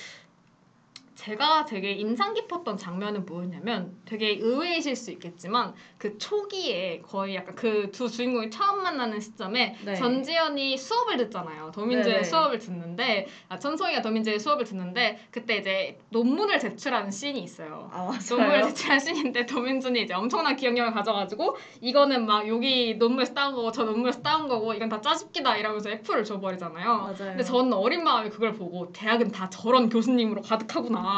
제가 1.19 1.65
되게 1.65 1.91
인상 1.91 2.33
깊었던 2.33 2.77
장면은 2.77 3.25
뭐였냐면 3.25 3.93
되게 4.05 4.37
의외이실 4.39 4.95
수 4.95 5.11
있겠지만 5.11 5.73
그 5.97 6.17
초기에 6.17 7.01
거의 7.01 7.35
약간 7.35 7.55
그 7.55 7.89
두 7.91 8.09
주인공이 8.09 8.49
처음 8.49 8.83
만나는 8.83 9.19
시점에 9.19 9.75
네. 9.83 9.95
전지현이 9.95 10.77
수업을 10.77 11.17
듣잖아요. 11.17 11.71
더민주의 11.73 12.15
네네. 12.15 12.23
수업을 12.23 12.59
듣는데 12.59 13.27
아, 13.49 13.59
천송이가 13.59 14.01
더민주의 14.01 14.39
수업을 14.39 14.63
듣는데 14.63 15.19
그때 15.31 15.57
이제 15.57 15.99
논문을 16.09 16.59
제출하는 16.59 17.11
씬이 17.11 17.41
있어요. 17.41 17.89
아 17.91 18.17
논문을. 18.29 18.63
제출한 18.67 18.99
씬인데 18.99 19.45
더민준이 19.45 20.03
이제 20.03 20.13
엄청난 20.13 20.55
기억력을 20.55 20.93
가져가지고 20.93 21.57
이거는 21.81 22.25
막 22.25 22.47
여기 22.47 22.95
논문에서 22.95 23.33
따온 23.33 23.55
거고 23.55 23.71
저 23.71 23.83
논문에서 23.83 24.21
따온 24.21 24.47
거고 24.47 24.73
이건 24.73 24.87
다 24.87 25.01
짜집기다 25.01 25.57
이러면서 25.57 25.89
F를 25.89 26.23
줘버리잖아요. 26.23 26.97
맞아요. 26.97 27.15
근데 27.17 27.43
저는 27.43 27.73
어린 27.73 28.03
마음에 28.03 28.29
그걸 28.29 28.53
보고 28.53 28.91
대학은 28.93 29.31
다 29.31 29.49
저런 29.49 29.89
교수님으로 29.89 30.41
가득하구나. 30.41 31.08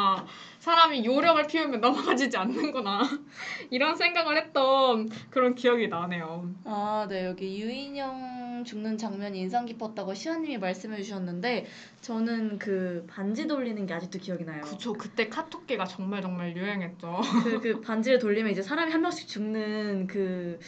사람이 0.59 1.05
요령을 1.05 1.47
피우면 1.47 1.81
넘어가지지 1.81 2.37
않는구나. 2.37 3.01
이런 3.71 3.95
생각을 3.95 4.37
했던 4.37 5.09
그런 5.31 5.55
기억이 5.55 5.87
나네요. 5.87 6.51
아, 6.65 7.07
네. 7.09 7.25
여기 7.25 7.59
유인영 7.59 8.63
죽는 8.63 8.97
장면이 8.97 9.39
인상 9.39 9.65
깊었다고 9.65 10.13
시아님이 10.13 10.59
말씀해 10.59 11.01
주셨는데 11.01 11.65
저는 12.01 12.59
그 12.59 13.05
반지 13.09 13.47
돌리는 13.47 13.85
게 13.85 13.93
아직도 13.93 14.19
기억이 14.19 14.45
나요. 14.45 14.61
그쵸. 14.61 14.93
그때 14.93 15.27
카톡계가 15.29 15.85
정말 15.85 16.21
정말 16.21 16.55
유행했죠. 16.55 17.21
그, 17.43 17.59
그 17.59 17.81
반지를 17.81 18.19
돌리면 18.19 18.51
이제 18.51 18.61
사람이 18.61 18.91
한 18.91 19.01
명씩 19.01 19.27
죽는 19.27 20.07
그 20.07 20.59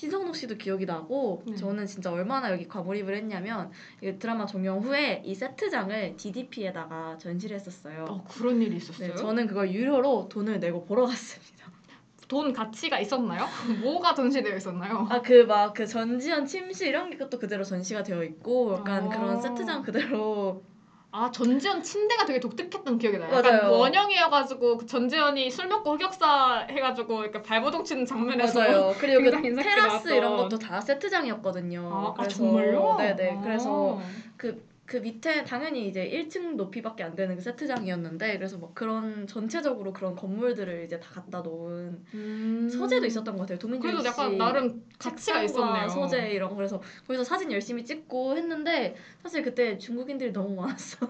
신성록 0.00 0.34
씨도 0.34 0.56
기억이 0.56 0.86
나고 0.86 1.42
네. 1.46 1.54
저는 1.54 1.84
진짜 1.84 2.10
얼마나 2.10 2.50
여기 2.50 2.66
과몰입을 2.66 3.14
했냐면 3.14 3.70
이 4.02 4.18
드라마 4.18 4.46
종영 4.46 4.80
후에 4.80 5.20
이 5.26 5.34
세트장을 5.34 6.16
DDP에다가 6.16 7.18
전시를 7.18 7.54
했었어요. 7.56 8.06
어, 8.08 8.24
그런 8.24 8.62
일이 8.62 8.76
있었어요? 8.76 9.08
네, 9.08 9.14
저는 9.14 9.46
그걸 9.46 9.70
유료로 9.70 10.30
돈을 10.30 10.58
내고 10.58 10.86
보러 10.86 11.04
갔습니다. 11.04 11.70
돈 12.28 12.54
가치가 12.54 12.98
있었나요? 12.98 13.44
뭐가 13.82 14.14
전시되어 14.14 14.56
있었나요? 14.56 15.06
아 15.10 15.20
그 15.20 15.42
막그 15.42 15.86
전지현 15.86 16.46
침실 16.46 16.88
이런 16.88 17.18
것도 17.18 17.38
그대로 17.38 17.62
전시가 17.62 18.02
되어 18.02 18.24
있고 18.24 18.76
약간 18.78 19.04
아. 19.04 19.08
그런 19.10 19.38
세트장 19.42 19.82
그대로 19.82 20.62
아 21.12 21.28
전지현 21.32 21.82
침대가 21.82 22.24
되게 22.24 22.38
독특했던 22.38 22.98
기억이 22.98 23.18
나요. 23.18 23.34
약간 23.34 23.52
맞아요. 23.62 23.78
원형이어가지고 23.78 24.78
그 24.78 24.86
전지현이 24.86 25.50
술 25.50 25.66
먹고 25.66 25.94
흑역사 25.94 26.66
해가지고 26.70 27.22
이렇게 27.22 27.42
발버둥 27.42 27.82
치는 27.84 28.06
장면에서 28.06 28.60
맞아요. 28.60 28.94
그리고 29.00 29.22
그 29.22 29.26
인상 29.26 29.42
깊게 29.42 29.62
테라스 29.62 30.08
이런. 30.08 30.36
것도 30.36 30.58
다 30.58 30.80
세트장이었거든요. 30.80 31.88
아, 31.92 32.06
아 32.08 32.12
그래서 32.16 32.36
정말요? 32.36 32.96
네네. 32.98 33.40
그래서 33.42 33.98
아. 33.98 34.08
그, 34.36 34.56
그 34.90 34.96
밑에 34.96 35.44
당연히 35.44 35.86
이제 35.86 36.10
1층 36.10 36.56
높이밖에 36.56 37.04
안 37.04 37.14
되는 37.14 37.36
그 37.36 37.42
세트장이었는데 37.42 38.38
그래서 38.38 38.58
막 38.58 38.74
그런 38.74 39.28
전체적으로 39.28 39.92
그런 39.92 40.16
건물들을 40.16 40.82
이제 40.84 40.98
다 40.98 41.10
갖다 41.14 41.42
놓은 41.42 42.04
음. 42.12 42.68
서재도 42.68 43.06
있었던 43.06 43.36
것 43.36 43.42
같아요. 43.42 43.60
도민준 43.60 43.88
그래도 43.88 44.02
씨 44.02 44.08
약간 44.08 44.36
나름 44.36 44.82
가치가 44.98 45.44
있었네요. 45.44 45.88
서재 45.90 46.30
이런 46.32 46.48
거 46.48 46.56
그래서 46.56 46.82
거기서 47.06 47.22
사진 47.22 47.52
열심히 47.52 47.84
찍고 47.84 48.36
했는데 48.36 48.96
사실 49.22 49.42
그때 49.44 49.78
중국인들이 49.78 50.32
너무 50.32 50.56
많았어. 50.56 51.06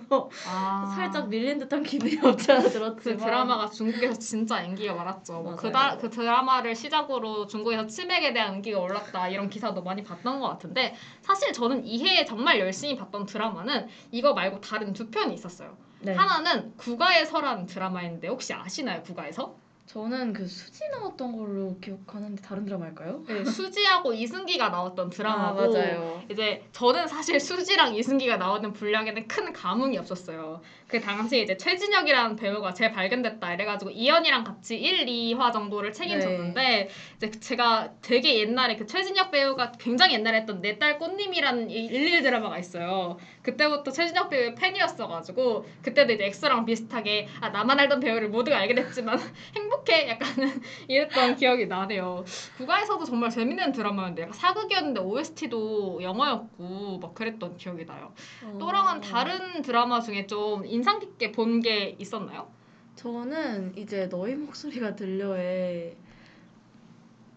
아. 0.47 0.93
살짝 1.01 1.31
밀린 1.31 1.59
듯한 1.59 1.83
기분이 1.83 2.19
없지 2.23 2.53
않아 2.53 2.65
그 2.65 2.69
들었지만 2.69 3.17
드라마가 3.17 3.71
중국에서 3.71 4.19
진짜 4.19 4.61
인기가 4.61 4.93
많았죠. 4.93 5.41
뭐 5.41 5.57
그. 5.57 5.73
다, 5.73 5.97
그 5.97 6.11
드라마를 6.11 6.75
시작으로 6.75 7.47
중국에서 7.47 7.87
치맥에 7.87 8.35
대한 8.35 8.57
인기가 8.57 8.79
올랐다 8.79 9.31
이런 9.31 9.49
기사도 9.49 9.83
많이 9.83 10.05
봤던 10.05 10.39
것 10.39 10.49
같은데 10.49 10.95
사실 11.23 11.55
저는 11.55 11.87
이해에 11.87 12.27
정말 12.27 12.61
열심히 12.61 12.95
봤던 12.95 13.25
드라마는 13.25 13.70
이거 14.11 14.33
말고 14.33 14.61
다른 14.61 14.93
두 14.93 15.11
편이 15.11 15.35
있었어요. 15.35 15.77
네. 16.01 16.15
하나는 16.15 16.77
국가에서라는 16.77 17.67
드라마인데 17.67 18.29
혹시 18.29 18.53
아시나요? 18.53 19.03
국가에서? 19.03 19.57
저는 19.93 20.33
그 20.33 20.47
수지 20.47 20.89
나왔던 20.93 21.37
걸로 21.37 21.77
기억하는데 21.81 22.41
다른 22.43 22.65
드라마일까요? 22.65 23.25
네, 23.27 23.45
수지하고 23.45 24.13
이승기가 24.13 24.69
나왔던 24.69 25.11
드라마고 25.11 25.61
아 25.63 25.67
맞아요. 25.67 26.23
이제 26.31 26.63
저는 26.71 27.09
사실 27.09 27.41
수지랑 27.41 27.97
이승기가 27.97 28.37
나오는 28.37 28.73
분량에는 28.73 29.27
큰 29.27 29.53
감흥이 29.53 29.99
없었어요. 29.99 30.63
그 30.87 31.01
당시에 31.01 31.43
이제 31.43 31.57
최진혁이라는 31.57 32.37
배우가 32.37 32.73
재발견됐다 32.73 33.55
이래가지고 33.55 33.91
이연이랑 33.93 34.43
같이 34.45 34.77
1, 34.77 35.07
2화 35.07 35.53
정도를 35.53 35.93
책임졌는데 35.93 36.89
이제 37.17 37.31
제가 37.41 37.93
되게 38.01 38.39
옛날에 38.41 38.77
그 38.77 38.87
최진혁 38.87 39.31
배우가 39.33 39.73
굉장히 39.73 40.15
옛날에 40.15 40.39
했던 40.39 40.61
내 40.61 40.79
딸 40.79 40.99
꽃님이라는 40.99 41.69
11 41.71 42.23
드라마가 42.23 42.59
있어요. 42.59 43.19
그때부터 43.43 43.91
최진혁 43.91 44.31
배우의 44.31 44.55
팬이었어가지고 44.55 45.67
그때도 45.83 46.13
이제 46.13 46.27
엑소랑 46.27 46.65
비슷하게 46.65 47.29
아 47.41 47.49
나만 47.51 47.79
알던 47.81 47.99
배우를 48.01 48.29
모두가 48.29 48.59
알게 48.59 48.75
됐지만 48.75 49.19
행복 49.57 49.80
해 49.89 50.09
약간은 50.11 50.61
이랬던 50.89 51.37
기억이 51.37 51.67
나네요. 51.67 52.25
국가에서도 52.59 53.05
정말 53.05 53.31
재밌는 53.31 53.73
드라마였는데 53.73 54.23
약간 54.23 54.33
사극이었는데 54.35 55.01
OST도 55.01 56.03
영어였고 56.03 56.99
막 56.99 57.15
그랬던 57.15 57.57
기억이 57.57 57.87
나요. 57.87 58.13
또랑은 58.59 58.99
어. 58.99 59.01
다른 59.01 59.63
드라마 59.63 60.01
중에 60.01 60.27
좀 60.27 60.65
인상 60.67 60.99
깊게 60.99 61.33
본 61.33 61.61
게 61.61 61.95
있었나요? 61.99 62.49
저는 62.97 63.77
이제 63.77 64.07
너의 64.07 64.35
목소리가 64.37 64.95
들려에 64.97 65.97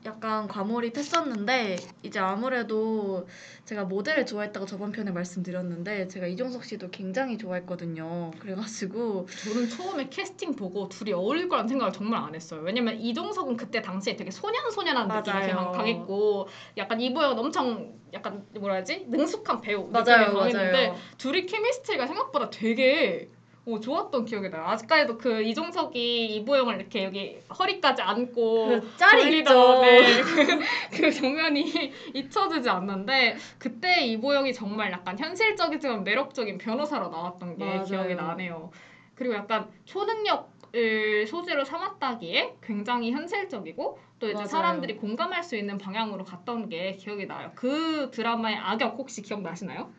약간 0.06 0.48
과몰입했었는데 0.48 1.78
이제 2.04 2.20
아무래도 2.20 3.28
제가 3.63 3.86
모델을 3.86 4.26
좋아했다고 4.26 4.66
저번 4.66 4.92
편에 4.92 5.12
말씀드렸는데 5.12 6.08
제가 6.10 6.28
이종석 6.28 6.66
씨도 6.66 6.89
굉장히 6.92 7.38
좋아했거든요. 7.38 8.32
그래가지고 8.39 9.28
저는 9.44 9.70
처음에 9.70 10.10
캐스팅 10.10 10.56
보고 10.56 10.89
둘이 10.89 11.13
어울릴 11.13 11.48
거라는 11.48 11.70
생각을 11.70 11.94
정말 11.94 12.22
안 12.22 12.36
했어요. 12.36 12.62
왜냐면 12.62 13.00
이종석은 13.00 13.56
그때 13.56 13.82
당시에 13.82 14.16
되게 14.16 14.30
소년소년한 14.32 15.08
느낌이. 15.08 15.24
되게 15.24 15.54
강했고 15.54 16.48
약간 16.78 17.00
이보영은 17.00 17.39
엄청 17.39 17.94
약간 18.13 18.46
뭐라 18.60 18.76
해야지 18.76 19.06
능숙한 19.10 19.62
배우 19.62 19.88
맞아요, 19.89 20.28
느낌이 20.28 20.39
강했는데 20.39 20.88
맞아요. 20.88 21.00
둘이 21.18 21.46
케미스트리가 21.46 22.08
생각보다 22.08 22.50
되게 22.50 23.30
어, 23.65 23.80
좋았던 23.80 24.26
기억이 24.26 24.49
나요. 24.49 24.65
아직까지도 24.65 25.17
그 25.17 25.41
이종석이 25.41 26.36
이보영을 26.36 26.76
이렇게 26.76 27.06
여기 27.06 27.39
허리까지 27.58 28.02
안고 28.02 28.67
그 28.67 28.97
짤이 28.97 29.39
있죠. 29.39 29.82
네, 29.82 30.21
그, 30.21 30.60
그 30.91 31.12
장면이 31.12 31.71
잊혀지지 32.13 32.69
않는데 32.69 33.38
그때 33.58 34.06
이보영이 34.06 34.54
정말 34.54 34.91
약간 34.91 35.17
현실적이지만 35.17 36.04
매력적인 36.04 36.58
변호사로 36.58 37.08
나왔던 37.10 37.58
게 37.58 37.63
맞아요. 37.63 37.84
기억이 37.86 38.15
나네요. 38.15 38.71
그리고 39.15 39.36
약간 39.36 39.69
초능력을 39.86 41.28
소재로 41.28 41.63
삼았다기에 41.63 42.56
굉장히 42.62 43.12
현실적이고 43.12 43.97
또 44.19 44.28
이제 44.28 44.34
맞아요. 44.34 44.47
사람들이 44.47 44.97
공감할 44.97 45.41
수 45.41 45.56
있는 45.56 45.78
방향으로 45.78 46.26
갔던 46.26 46.67
게 46.67 46.93
기억이 46.93 47.28
나요. 47.28 47.52
그 47.56 48.10
드라마의 48.12 48.58
악역 48.58 48.95
혹시 48.97 49.21
기억나시나요? 49.21 49.89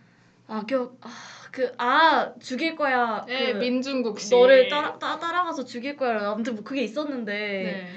악역 0.47 1.01
아그아 1.01 2.35
죽일 2.41 2.77
거야. 2.77 3.25
네, 3.27 3.53
그 3.53 3.59
민중국 3.59 4.21
씨. 4.21 4.35
너를 4.35 4.69
따라 4.69 4.99
따, 4.99 5.19
따라가서 5.19 5.65
죽일 5.65 5.97
거야. 5.97 6.31
아무튼 6.31 6.55
뭐 6.55 6.65
그게 6.65 6.83
있었는데 6.83 7.33
네. 7.33 7.89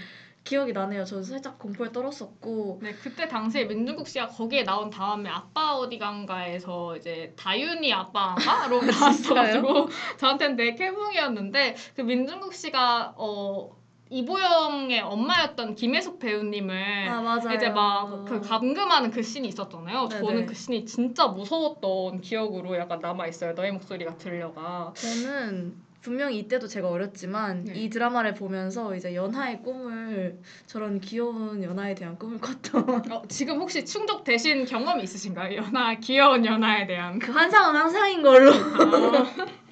기억이 0.44 0.72
나네요. 0.72 1.04
저는 1.04 1.24
살짝 1.24 1.60
공포에 1.60 1.92
떨었었고 1.92 2.80
네, 2.82 2.94
그때 2.94 3.28
당시에 3.28 3.66
민중국 3.66 4.08
씨가 4.08 4.28
거기에 4.28 4.64
나온 4.64 4.90
다음에 4.90 5.30
아빠 5.30 5.76
어디 5.76 6.00
간가에서 6.00 6.96
이제 6.96 7.34
다윤이 7.36 7.92
아빠가로 7.92 8.82
나왔어가지고 8.82 9.90
저한테는 10.18 10.56
되게 10.56 10.76
캐붕이었는데 10.76 11.76
그 11.96 12.02
민중국 12.02 12.54
씨가 12.54 13.16
어 13.18 13.76
이보영의 14.10 15.02
엄마였던 15.02 15.76
김혜숙 15.76 16.20
배우님을 16.20 17.10
아. 17.10 17.38
이제 17.54 17.70
막 17.70 18.26
그 18.28 18.42
감금하는 18.42 19.12
그 19.12 19.22
씬이 19.22 19.48
있었잖아요. 19.48 20.08
네네. 20.10 20.22
저는 20.22 20.46
그 20.46 20.54
씬이 20.54 20.86
진짜 20.86 21.28
무서웠던 21.28 22.22
기억으로 22.22 22.78
약간 22.78 23.00
남아 23.00 23.28
있어요. 23.28 23.54
너의 23.54 23.72
목소리가 23.72 24.18
들려가. 24.18 24.94
저는 24.96 25.76
분명히 26.02 26.40
이때도 26.40 26.68
제가 26.68 26.90
어렸지만 26.90 27.66
네. 27.66 27.74
이 27.76 27.90
드라마를 27.90 28.34
보면서 28.34 28.96
이제 28.96 29.14
연하의 29.14 29.62
꿈을 29.62 30.40
저런 30.66 31.02
귀여운 31.02 31.64
연하에 31.64 31.96
대한 31.96 32.18
꿈을 32.18 32.40
꿨던 32.40 33.12
어, 33.12 33.24
지금 33.28 33.60
혹시 33.60 33.84
충족되신 33.84 34.66
경험이 34.66 35.04
있으신가요? 35.04 35.58
연하 35.58 35.96
귀여운 35.96 36.46
연하에 36.46 36.88
대한. 36.88 37.20
그 37.20 37.32
환상은 37.32 37.76
항상인 37.76 38.22
걸로. 38.22 38.52
아, 38.54 39.36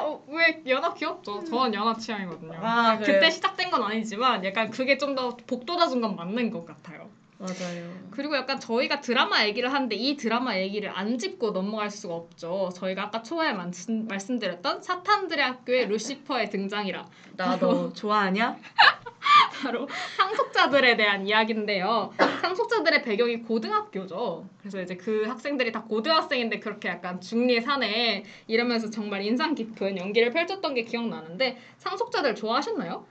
어, 0.00 0.22
왜 0.28 0.62
연하 0.66 0.92
귀엽죠? 0.94 1.44
저는 1.44 1.74
연하 1.74 1.94
취향이거든요. 1.96 2.58
아? 2.62 2.98
그때 2.98 3.30
시작된 3.30 3.70
건 3.70 3.82
아니지만 3.82 4.44
약간 4.44 4.70
그게 4.70 4.96
좀 4.98 5.14
더 5.14 5.36
복돋아준 5.46 6.00
건 6.00 6.16
맞는 6.16 6.50
것 6.50 6.66
같아요. 6.66 7.08
맞아요. 7.38 7.90
그리고 8.10 8.34
약간 8.36 8.58
저희가 8.58 9.00
드라마 9.02 9.44
얘기를 9.46 9.70
하는데 9.72 9.94
이 9.94 10.16
드라마 10.16 10.56
얘기를 10.58 10.90
안 10.94 11.18
짚고 11.18 11.50
넘어갈 11.52 11.90
수가 11.90 12.14
없죠. 12.14 12.70
저희가 12.74 13.04
아까 13.04 13.22
초반에 13.22 13.52
말씀, 13.52 14.06
말씀드렸던 14.08 14.82
사탄들의 14.82 15.44
학교의 15.44 15.86
루시퍼의 15.88 16.48
등장이라 16.50 17.06
나 17.36 17.56
너 17.58 17.92
좋아하냐? 17.92 18.56
바로 19.62 19.88
상속자들에 20.16 20.96
대한 20.96 21.26
이야기인데요. 21.26 22.12
상속자들의 22.42 23.02
배경이 23.02 23.42
고등학교죠. 23.42 24.48
그래서 24.58 24.80
이제 24.80 24.96
그 24.96 25.24
학생들이 25.26 25.72
다 25.72 25.82
고등학생인데 25.82 26.60
그렇게 26.60 26.88
약간 26.88 27.20
중리 27.20 27.60
사내 27.60 28.24
이러면서 28.46 28.90
정말 28.90 29.22
인상 29.22 29.54
깊은 29.54 29.98
연기를 29.98 30.30
펼쳤던 30.30 30.74
게 30.74 30.84
기억나는데 30.84 31.58
상속자들 31.78 32.34
좋아하셨나요? 32.34 33.06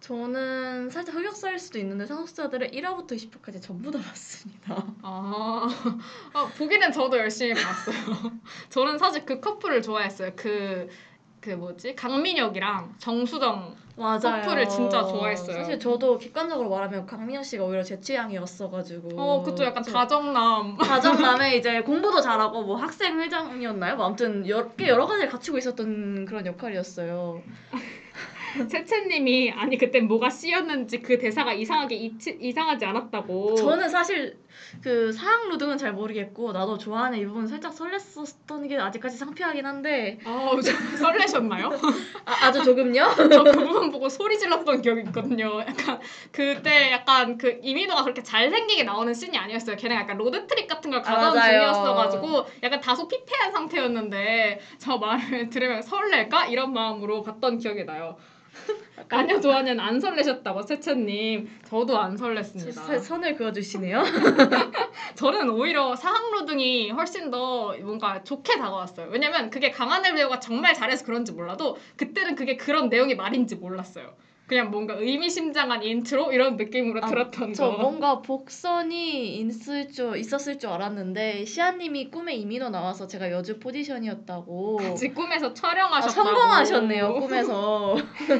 저는 0.00 0.90
살짝 0.90 1.14
흑역사일 1.16 1.58
수도 1.58 1.78
있는데 1.78 2.06
상속자들을 2.06 2.70
1화부터 2.70 3.12
20화까지 3.12 3.62
전부 3.62 3.90
다 3.90 3.98
봤습니다. 3.98 4.86
아, 5.02 5.68
아, 6.32 6.52
보기는 6.56 6.92
저도 6.92 7.16
열심히 7.18 7.54
봤어요. 7.54 7.96
저는 8.68 8.98
사실 8.98 9.24
그 9.24 9.40
커플을 9.40 9.82
좋아했어요. 9.82 10.32
그, 10.36 10.88
그 11.46 11.52
뭐지? 11.52 11.94
강민혁이랑 11.94 12.96
정수정. 12.98 13.76
맞아요. 13.96 14.42
커플을 14.42 14.68
진짜 14.68 15.04
좋아했어요. 15.04 15.56
사실 15.56 15.78
저도 15.78 16.18
객관적으로 16.18 16.68
말하면 16.68 17.06
강민호 17.06 17.44
씨가 17.44 17.64
오히려 17.64 17.84
제 17.84 18.00
취향이었어가지고. 18.00 19.10
어, 19.14 19.42
그쵸. 19.44 19.64
약간 19.64 19.84
그쵸. 19.84 19.96
다정남. 19.96 20.76
가정남에 20.76 21.56
이제 21.56 21.80
공부도 21.86 22.20
잘하고 22.20 22.64
뭐 22.64 22.76
학생 22.76 23.20
회장이었나요? 23.20 23.94
뭐 23.94 24.06
아무튼 24.06 24.46
여러, 24.48 24.68
꽤 24.72 24.88
여러 24.88 25.06
가지를 25.06 25.30
갖추고 25.30 25.56
있었던 25.58 26.26
그런 26.26 26.44
역할이었어요. 26.46 27.40
채채님이 28.68 29.52
아니 29.52 29.78
그때 29.78 30.00
뭐가 30.00 30.30
씌였는지 30.30 31.00
그 31.00 31.18
대사가 31.18 31.52
이상하게 31.52 31.94
이치, 31.94 32.36
이상하지 32.40 32.84
않았다고. 32.84 33.54
저는 33.54 33.88
사실 33.88 34.36
그 34.82 35.12
루등은 35.50 35.78
잘 35.78 35.92
모르겠고 35.92 36.52
나 36.52 36.62
너 36.62 36.78
좋아하냐는 36.78 37.18
이 37.18 37.26
부분 37.26 37.46
살짝 37.46 37.72
설렜었던 37.74 38.68
게 38.68 38.76
아직까지 38.78 39.16
창피하긴 39.16 39.64
한데 39.66 40.18
아우 40.24 40.60
좀 40.60 40.74
설레셨나요? 40.96 41.70
아, 42.24 42.46
아주 42.46 42.62
조금요? 42.64 43.14
저 43.30 43.44
그 43.44 43.52
부분 43.52 43.90
보고 43.90 44.08
소리 44.08 44.38
질렀던 44.38 44.82
기억이 44.82 45.02
있거든요. 45.06 45.60
약간 45.60 46.00
그때 46.32 46.90
약간 46.92 47.38
그 47.38 47.58
이민호가 47.62 48.02
그렇게 48.02 48.22
잘생기게 48.22 48.82
나오는 48.84 49.12
씬이 49.14 49.36
아니었어요. 49.36 49.76
걔네가 49.76 50.02
약간 50.02 50.16
road 50.16 50.41
trip 50.41 50.66
같은 50.68 50.90
걸 50.90 51.02
가던 51.02 51.34
맞아요. 51.34 51.52
중이었어가지고 51.60 52.46
약간 52.62 52.80
다소 52.80 53.08
피폐한 53.08 53.52
상태였는데 53.52 54.60
저 54.78 54.98
말을 54.98 55.48
들으면 55.50 55.82
설렐까? 55.82 56.46
이런 56.46 56.72
마음으로 56.72 57.22
봤던 57.22 57.58
기억이 57.58 57.84
나요. 57.84 58.16
나 59.08 59.21
너 59.21 59.40
좋아하냐는 59.40 59.78
안 59.78 60.00
설레셨다고 60.00 60.64
채채님. 60.64 61.48
저도 61.64 61.98
안 61.98 62.16
설렜습니다. 62.16 62.72
사- 62.72 62.98
선을 62.98 63.36
그어주시네요. 63.36 64.02
저는 65.14 65.50
오히려 65.50 65.94
사학루등이 65.94 66.90
훨씬 66.90 67.30
더 67.30 67.76
뭔가 67.78 68.22
좋게 68.24 68.58
다가왔어요. 68.58 69.08
왜냐면 69.10 69.50
그게 69.50 69.70
강하늘 69.70 70.14
배우가 70.14 70.40
정말 70.40 70.74
잘해서 70.74 71.04
그런지 71.04 71.32
몰라도 71.32 71.76
그때는 71.96 72.34
그게 72.34 72.56
그런 72.56 72.88
내용이 72.88 73.14
말인지 73.14 73.56
몰랐어요. 73.56 74.14
그냥 74.46 74.70
뭔가 74.70 74.94
의미심장한 74.94 75.82
인트로 75.82 76.32
이런 76.32 76.56
느낌으로 76.56 77.00
아, 77.02 77.06
들었던 77.06 77.52
저 77.52 77.68
거. 77.72 77.78
뭔가 77.78 78.22
복선이 78.22 79.38
있을 79.38 79.90
줄 79.90 80.16
있었을 80.16 80.58
줄 80.60 80.70
알았는데 80.70 81.44
시아님이 81.44 82.10
꿈에 82.12 82.34
이민호 82.34 82.68
나와서 82.68 83.08
제가 83.08 83.32
여주 83.32 83.58
포지션이었다고. 83.58 84.76
같이 84.76 85.08
꿈에서 85.12 85.48
아, 85.48 85.54
촬영하셨다고. 85.54 86.10
성공하셨네요 86.28 87.14
꿈에서. 87.20 87.96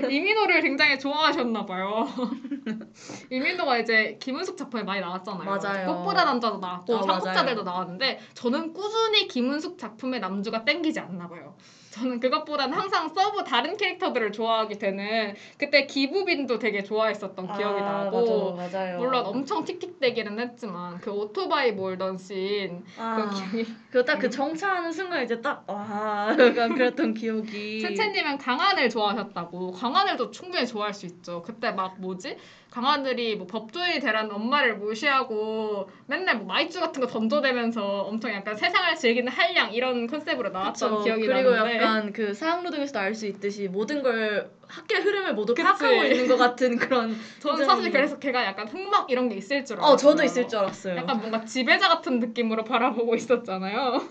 이민호를 0.09 0.63
굉장히 0.63 0.97
좋아하셨나 0.99 1.67
봐요. 1.67 2.07
이민호가 3.31 3.79
이제 3.79 4.17
김은숙 4.21 4.57
작품에 4.57 4.85
많이 4.85 5.01
나왔잖아요. 5.01 5.45
맞아요. 5.45 5.87
꽃보다 5.89 6.25
남자도 6.25 6.59
나왔고 6.59 6.95
어, 6.99 7.03
상속자들도 7.03 7.65
맞아요. 7.65 7.77
나왔는데 7.79 8.21
저는 8.35 8.73
꾸준히 8.73 9.27
김은숙 9.27 9.77
작품의 9.77 10.21
남주가 10.21 10.65
땡기지 10.65 11.01
않나 11.01 11.27
봐요. 11.29 11.57
저는 11.97 12.21
그것보다는 12.21 12.77
항상 12.77 13.09
sub 13.09 13.43
다른 13.45 13.77
캐릭터들을 13.77 14.33
좋아하게 14.33 14.79
되는 14.79 15.35
그때 15.57 15.87
김우빈도 15.87 16.59
되게 16.59 16.83
좋아했었던 16.83 17.57
기억이 17.57 17.81
나고 17.81 18.53
아, 18.53 18.57
맞아, 18.57 18.79
맞아요. 18.79 18.99
물론 18.99 19.25
엄청 19.27 19.65
틱틱대기는 19.65 20.39
했지만 20.39 20.99
그 20.99 21.11
오토바이 21.11 21.73
몰던 21.73 22.19
씬 22.19 22.85
아, 22.99 23.17
그 23.17 23.35
기억이 23.37 23.75
그 23.91 24.03
딱 24.03 24.19
그 24.19 24.29
정차하는 24.29 24.93
순간 24.93 25.25
이제 25.25 25.41
딱 25.41 26.05
와 26.05 26.37
약간 26.39 26.75
그랬던 26.75 27.15
기억이. 27.15 27.81
채채님은 27.87 28.39
강하늘 28.39 28.91
좋아하셨다고 28.91 29.73
강하늘도 29.73 30.31
충분히 30.31 30.67
좋아할 30.67 30.93
수 30.93 31.07
있죠 31.07 31.43
그때 31.43 31.71
막 31.71 31.99
뭐지 32.01 32.37
강하늘이 32.71 33.37
뭐 33.37 33.47
법조인이 33.47 34.01
되라는 34.01 34.33
엄마를 34.33 34.77
무시하고 34.77 35.89
맨날 36.07 36.37
뭐 36.37 36.47
마이쮸 36.47 36.81
같은 36.81 37.01
거 37.01 37.07
던져대면서 37.07 38.03
엄청 38.03 38.33
약간 38.33 38.55
세상을 38.55 38.95
즐기는 38.97 39.33
한량 39.33 39.73
이런 39.73 40.07
컨셉으로 40.07 40.51
나왔던 40.51 40.91
그쵸. 40.91 41.05
기억이 41.05 41.27
나는데 41.27 41.79
약간 41.87 42.13
그 42.13 42.35
사학로등에서도 42.35 42.99
알 42.99 43.15
수 43.15 43.27
있듯이 43.27 43.69
모든 43.69 44.03
걸 44.03 44.51
학교의 44.69 45.03
흐름을 45.03 45.35
모두 45.35 45.55
그치. 45.55 45.63
파악하고 45.65 46.05
있는 46.05 46.27
것 46.29 46.37
같은 46.37 46.77
그런. 46.77 47.17
저는 47.41 47.59
굉장히- 47.59 47.67
사실 47.67 47.93
그래서 47.93 48.19
걔가 48.19 48.45
약간 48.45 48.67
흑막 48.69 49.11
이런 49.11 49.29
게 49.29 49.37
있을 49.37 49.65
줄 49.65 49.77
알았어요 49.77 49.93
어 49.95 49.97
저도 49.97 50.23
있을 50.25 50.49
줄 50.49 50.59
알았어요. 50.59 50.97
약간 50.97 51.19
뭔가 51.19 51.45
지배자 51.45 51.89
같은 51.89 52.19
느낌으로 52.21 52.65
바라보고 52.65 53.15
있었잖아요. 53.15 54.03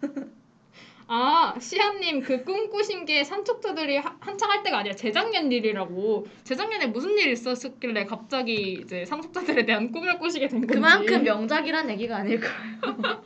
아, 1.10 1.54
시아님 1.58 2.20
그 2.20 2.44
꿈꾸신 2.44 3.06
게 3.06 3.24
산촉자들이 3.24 3.96
하- 3.96 4.14
한창 4.20 4.50
할 4.50 4.62
때가 4.62 4.78
아니라 4.78 4.94
재작년 4.94 5.50
일이라고. 5.50 6.26
재작년에 6.44 6.86
무슨 6.86 7.16
일이 7.18 7.32
있었길래 7.32 8.04
갑자기 8.04 8.74
이제 8.84 9.06
상속자들에 9.06 9.64
대한 9.64 9.90
꿈을 9.90 10.18
꾸시게 10.18 10.48
된 10.48 10.60
건지. 10.60 10.74
그만큼 10.74 11.24
명작이란 11.24 11.88
얘기가 11.90 12.16
아닐까. 12.18 12.48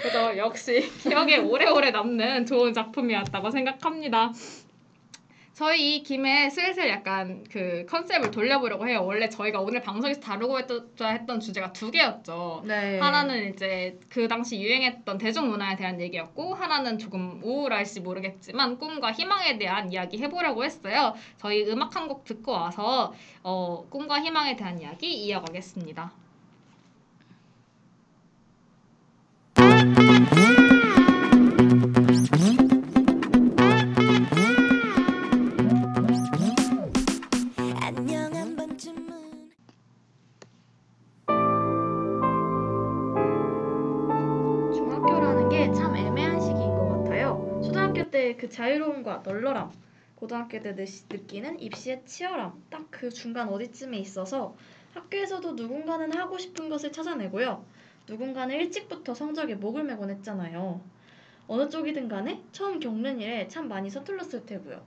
그래서 0.00 0.36
역시 0.38 0.90
기억에 1.02 1.36
오래오래 1.36 1.90
남는 1.90 2.46
좋은 2.46 2.72
작품이었다고 2.72 3.50
생각합니다. 3.50 4.32
저희 5.54 5.96
이 5.96 6.02
김에 6.02 6.48
슬슬 6.48 6.88
약간 6.88 7.44
그 7.50 7.84
컨셉을 7.88 8.30
돌려보려고 8.30 8.88
해요. 8.88 9.04
원래 9.04 9.28
저희가 9.28 9.60
오늘 9.60 9.82
방송에서 9.82 10.18
다루고 10.20 10.58
했자 10.58 11.08
했던 11.08 11.40
주제가 11.40 11.72
두 11.72 11.90
개였죠. 11.90 12.62
네. 12.66 12.98
하나는 12.98 13.52
이제 13.52 13.98
그 14.08 14.28
당시 14.28 14.60
유행했던 14.62 15.18
대중문화에 15.18 15.76
대한 15.76 16.00
얘기였고 16.00 16.54
하나는 16.54 16.98
조금 16.98 17.38
우울할지 17.42 18.00
모르겠지만 18.00 18.78
꿈과 18.78 19.12
희망에 19.12 19.58
대한 19.58 19.92
이야기 19.92 20.18
해보려고 20.18 20.64
했어요. 20.64 21.14
저희 21.38 21.64
음악 21.70 21.96
한 21.96 22.02
곡 22.02 22.24
듣고 22.24 22.50
와서 22.52 23.14
어, 23.44 23.86
꿈과 23.88 24.20
희망에 24.22 24.56
대한 24.56 24.80
이야기 24.80 25.12
이어가겠습니다. 25.24 26.10
널널함, 49.22 49.72
고등학교 50.16 50.60
때 50.60 50.74
느, 50.74 50.84
느끼는 51.10 51.60
입시의 51.60 52.02
치열함, 52.06 52.62
딱 52.70 52.82
그 53.02 53.10
중간 53.10 53.48
어디쯤에 53.48 53.98
있어서 53.98 54.54
학교에서도 54.94 55.52
누군가는 55.54 56.16
하고 56.16 56.38
싶은 56.38 56.68
것을 56.68 56.92
찾아내고요. 56.92 57.64
누군가는 58.06 58.54
일찍부터 58.54 59.12
성적에 59.12 59.56
목을 59.56 59.82
매곤 59.82 60.10
했잖아요. 60.10 60.80
어느 61.48 61.68
쪽이든 61.68 62.06
간에 62.06 62.40
처음 62.52 62.78
겪는 62.78 63.20
일에 63.20 63.48
참 63.48 63.66
많이 63.66 63.90
서툴렀을 63.90 64.46
테고요. 64.46 64.80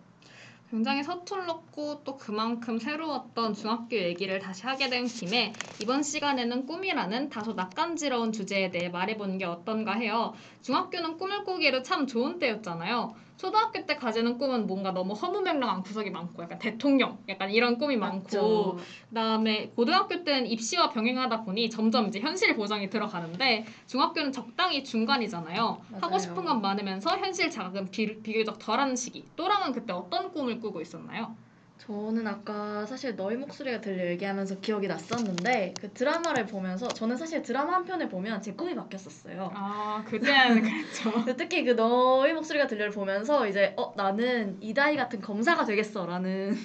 굉장히 0.72 1.04
서툴렀고 1.04 2.04
또 2.06 2.18
그만큼 2.18 2.80
새로웠던 2.80 3.54
중학교 3.54 3.98
얘기를 3.98 4.40
다시 4.40 4.66
하게 4.66 4.90
된 4.90 5.06
김에 5.06 5.54
이번 5.82 6.02
시간에는 6.02 6.66
꿈이라는 6.66 7.30
다소 7.30 7.54
낯간지러운 7.54 8.32
주제에 8.32 8.72
대해 8.72 8.90
말해보는 8.90 9.38
게 9.38 9.46
어떤가 9.46 9.94
해요. 9.94 10.34
중학교는 10.62 11.18
꿈을 11.18 11.44
꾸기에도 11.44 11.84
참 11.84 12.08
좋은 12.08 12.40
때였잖아요. 12.40 13.25
초등학교 13.38 13.86
때 13.86 13.96
가지는 13.96 14.38
꿈은 14.38 14.68
뭔가 14.68 14.92
너무 14.92 15.14
허무맹랑한 15.14 15.84
구석이 15.84 16.10
많고 16.10 16.44
약간 16.44 16.58
대통령 16.60 17.20
약간 17.28 17.52
이런 17.52 17.78
꿈이 17.78 17.98
많고 17.98 18.24
맞죠. 18.24 18.78
그다음에 19.10 19.70
고등학교 19.76 20.24
때는 20.24 20.48
입시와 20.48 20.90
병행하다 20.90 21.44
보니 21.44 21.70
점점 21.70 22.08
이제 22.08 22.20
현실 22.20 22.56
보장이 22.56 22.90
들어가는데 22.90 23.66
중학교는 23.88 24.32
적당히 24.32 24.84
중간이잖아요. 24.84 25.82
하고 25.94 26.08
맞아요. 26.08 26.20
싶은 26.20 26.46
건 26.46 26.62
많으면서 26.62 27.18
현실 27.18 27.50
자극은 27.50 27.92
비, 27.92 28.22
비교적 28.22 28.58
덜한 28.60 28.96
시기. 28.96 29.26
또랑은 29.36 29.74
그때 29.74 29.94
어떤 29.94 30.32
꿈을 30.32 30.60
꾸고 30.60 30.82
있었나요? 30.82 31.36
저는 31.78 32.26
아까 32.26 32.86
사실 32.86 33.16
너의 33.16 33.38
목소리가 33.38 33.80
들려 33.82 34.06
얘기하면서 34.08 34.60
기억이 34.60 34.88
났었는데 34.88 35.78
그 35.80 35.92
드라마를 35.94 36.46
보면서 36.48 36.94
저는 36.94 37.16
사실 37.18 37.42
드라마 37.44 37.74
한 37.74 37.86
편을 37.86 38.10
보면 38.10 38.42
제 38.42 38.54
꿈이 38.54 38.74
바뀌었었어요. 38.76 39.52
아 39.54 40.04
그때는 40.08 40.62
그랬죠. 40.64 41.36
특히 41.38 41.64
그 41.64 41.72
너의 41.72 42.34
목소리가 42.34 42.66
들려를 42.68 42.92
보면서 42.92 43.48
이제 43.48 43.74
어 43.78 43.94
나는 43.96 44.58
이다희 44.62 44.96
같은 44.96 45.22
검사가 45.22 45.66
되겠어라는 45.66 46.58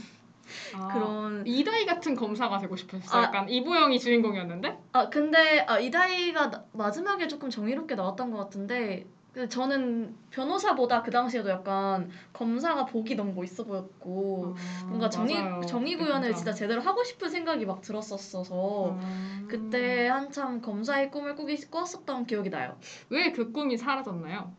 아, 0.75 0.88
그런 0.92 1.46
이다희 1.46 1.85
같은 1.87 2.14
검사가 2.14 2.59
되고 2.59 2.75
싶었어요. 2.77 3.20
아. 3.20 3.25
약간 3.25 3.49
이보영이 3.49 3.99
주인공이었는데. 4.01 4.79
아 4.92 5.09
근데 5.11 5.61
아 5.68 5.79
이다희가 5.79 6.51
나- 6.51 6.64
마지막에 6.73 7.29
조금 7.29 7.51
정의롭게 7.51 7.94
나왔던 7.94 8.31
것 8.31 8.38
같은데 8.38 9.07
근데 9.33 9.49
저는 9.49 10.16
변호사보다 10.31 11.03
그 11.03 11.11
당시에도 11.12 11.51
약간 11.51 12.11
검사가 12.33 12.85
복이 12.87 13.14
너무 13.14 13.33
멋있어 13.33 13.62
보였고 13.64 14.57
뭔가 14.88 15.09
정의 15.09 15.37
아, 15.37 15.43
맞아요. 15.43 15.61
정의 15.66 15.97
구현을 15.97 16.35
진짜. 16.35 16.53
제대로 16.53 16.81
하고 16.81 17.05
싶은 17.05 17.29
생각이 17.29 17.64
막 17.64 17.81
들었었어서 17.81 18.90
음. 19.01 19.47
그때 19.49 20.09
한참 20.09 20.61
검사의 20.61 21.11
꿈을 21.11 21.37
꾸기 21.37 21.57
꿨었던 21.71 22.27
기억이 22.27 22.51
나요. 22.51 22.77
왜 23.09 23.31
그 23.33 23.53
꿈이 23.53 23.77
사라졌나요? 23.77 24.53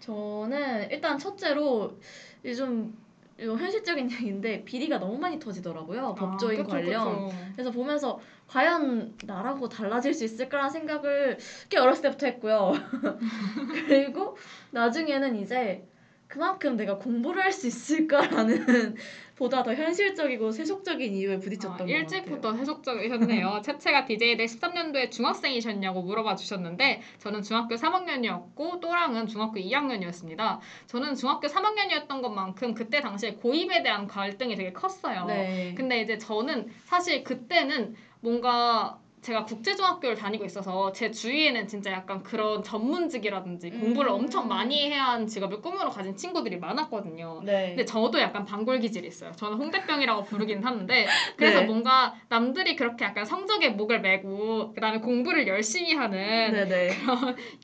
저는 0.00 0.90
일단 0.90 1.18
첫째로 1.18 1.96
요즘 2.44 2.96
현실적인 3.38 4.08
얘기인데 4.12 4.64
비리가 4.64 4.98
너무 4.98 5.18
많이 5.18 5.38
터지더라고요 5.38 6.14
법조인 6.14 6.60
아, 6.60 6.62
그쵸, 6.62 6.70
관련. 6.70 7.26
그쵸. 7.26 7.36
그래서 7.54 7.70
보면서 7.72 8.20
과연 8.48 9.14
나라고 9.24 9.68
달라질 9.68 10.14
수 10.14 10.24
있을까라는 10.24 10.70
생각을 10.70 11.38
꽤 11.68 11.78
어렸을 11.78 12.02
때부터 12.02 12.26
했고요. 12.26 12.72
그리고 13.86 14.36
나중에는 14.70 15.36
이제 15.36 15.84
그만큼 16.28 16.76
내가 16.76 16.98
공부를 16.98 17.42
할 17.42 17.52
수 17.52 17.66
있을까라는 17.68 18.96
보다 19.36 19.62
더 19.62 19.74
현실적이고 19.74 20.50
세속적인 20.50 21.14
이유에 21.14 21.38
부딪혔던 21.38 21.72
아, 21.74 21.76
것 21.76 21.88
일찍부터 21.88 22.48
같아요. 22.48 22.60
해석적이셨네요. 22.60 23.60
채채가 23.62 24.04
DJ들 24.06 24.44
13년도에 24.46 25.10
중학생이셨냐고 25.10 26.02
물어봐 26.02 26.36
주셨는데 26.36 27.02
저는 27.18 27.42
중학교 27.42 27.74
3학년이었고 27.76 28.80
또랑은 28.80 29.26
중학교 29.26 29.60
2학년이었습니다. 29.60 30.58
저는 30.86 31.14
중학교 31.14 31.48
3학년이었던 31.48 32.22
것만큼 32.22 32.74
그때 32.74 33.00
당시에 33.00 33.34
고입에 33.34 33.82
대한 33.82 34.06
갈등이 34.06 34.56
되게 34.56 34.72
컸어요. 34.72 35.26
네. 35.26 35.74
근데 35.76 36.00
이제 36.00 36.16
저는 36.18 36.68
사실 36.86 37.22
그때는 37.22 37.94
뭔가 38.20 38.98
제가 39.26 39.44
국제중학교를 39.44 40.14
다니고 40.14 40.44
있어서 40.44 40.92
제 40.92 41.10
주위에는 41.10 41.66
진짜 41.66 41.90
약간 41.90 42.22
그런 42.22 42.62
전문직이라든지 42.62 43.70
공부를 43.70 44.10
음. 44.10 44.14
엄청 44.14 44.46
많이 44.46 44.88
해야 44.88 45.06
하는 45.06 45.26
직업을 45.26 45.60
꿈으로 45.62 45.90
가진 45.90 46.14
친구들이 46.14 46.58
많았거든요. 46.58 47.42
네. 47.44 47.68
근데 47.70 47.84
저도 47.84 48.20
약간 48.20 48.44
방골 48.44 48.78
기질이 48.78 49.08
있어요. 49.08 49.32
저는 49.32 49.56
홍대병이라고 49.56 50.24
부르긴 50.24 50.64
하는데 50.64 51.06
그래서 51.36 51.60
네. 51.60 51.66
뭔가 51.66 52.14
남들이 52.28 52.76
그렇게 52.76 53.04
약간 53.04 53.24
성적에 53.24 53.70
목을 53.70 54.00
매고 54.00 54.72
그다음에 54.74 54.98
공부를 54.98 55.48
열심히 55.48 55.94
하는 55.94 56.52
네네. 56.52 56.90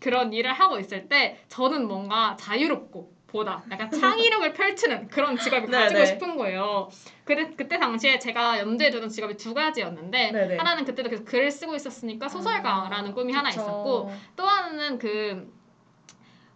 그런 0.01 0.33
일을 0.33 0.53
하고 0.53 0.81
있을 0.81 1.09
때 1.09 1.37
저는 1.49 1.87
뭔가 1.87 2.37
자유롭고 2.41 3.22
보다 3.33 3.63
약간 3.71 3.91
창의력을 3.91 4.53
펼치는 4.53 5.09
그런 5.09 5.39
직업을 5.39 5.71
네, 5.71 5.79
가지고 5.79 6.01
네. 6.01 6.07
싶은 6.07 6.37
거예요. 6.37 6.91
그래, 7.25 7.51
그때 7.57 7.79
당시에 7.79 8.19
제가 8.19 8.61
염두에 8.61 8.91
두던 8.91 9.09
직업이 9.09 9.37
두 9.37 9.55
가지였는데 9.55 10.31
네, 10.31 10.47
네. 10.47 10.57
하나는 10.59 10.85
그때도 10.85 11.09
계속 11.09 11.25
글을 11.25 11.51
쓰고 11.51 11.75
있었으니까 11.75 12.29
소설가라는 12.29 13.13
꿈이 13.13 13.33
하나 13.33 13.49
그쵸. 13.49 13.63
있었고 13.63 14.13
또 14.37 14.45
하나는 14.45 14.99
그 14.99 15.51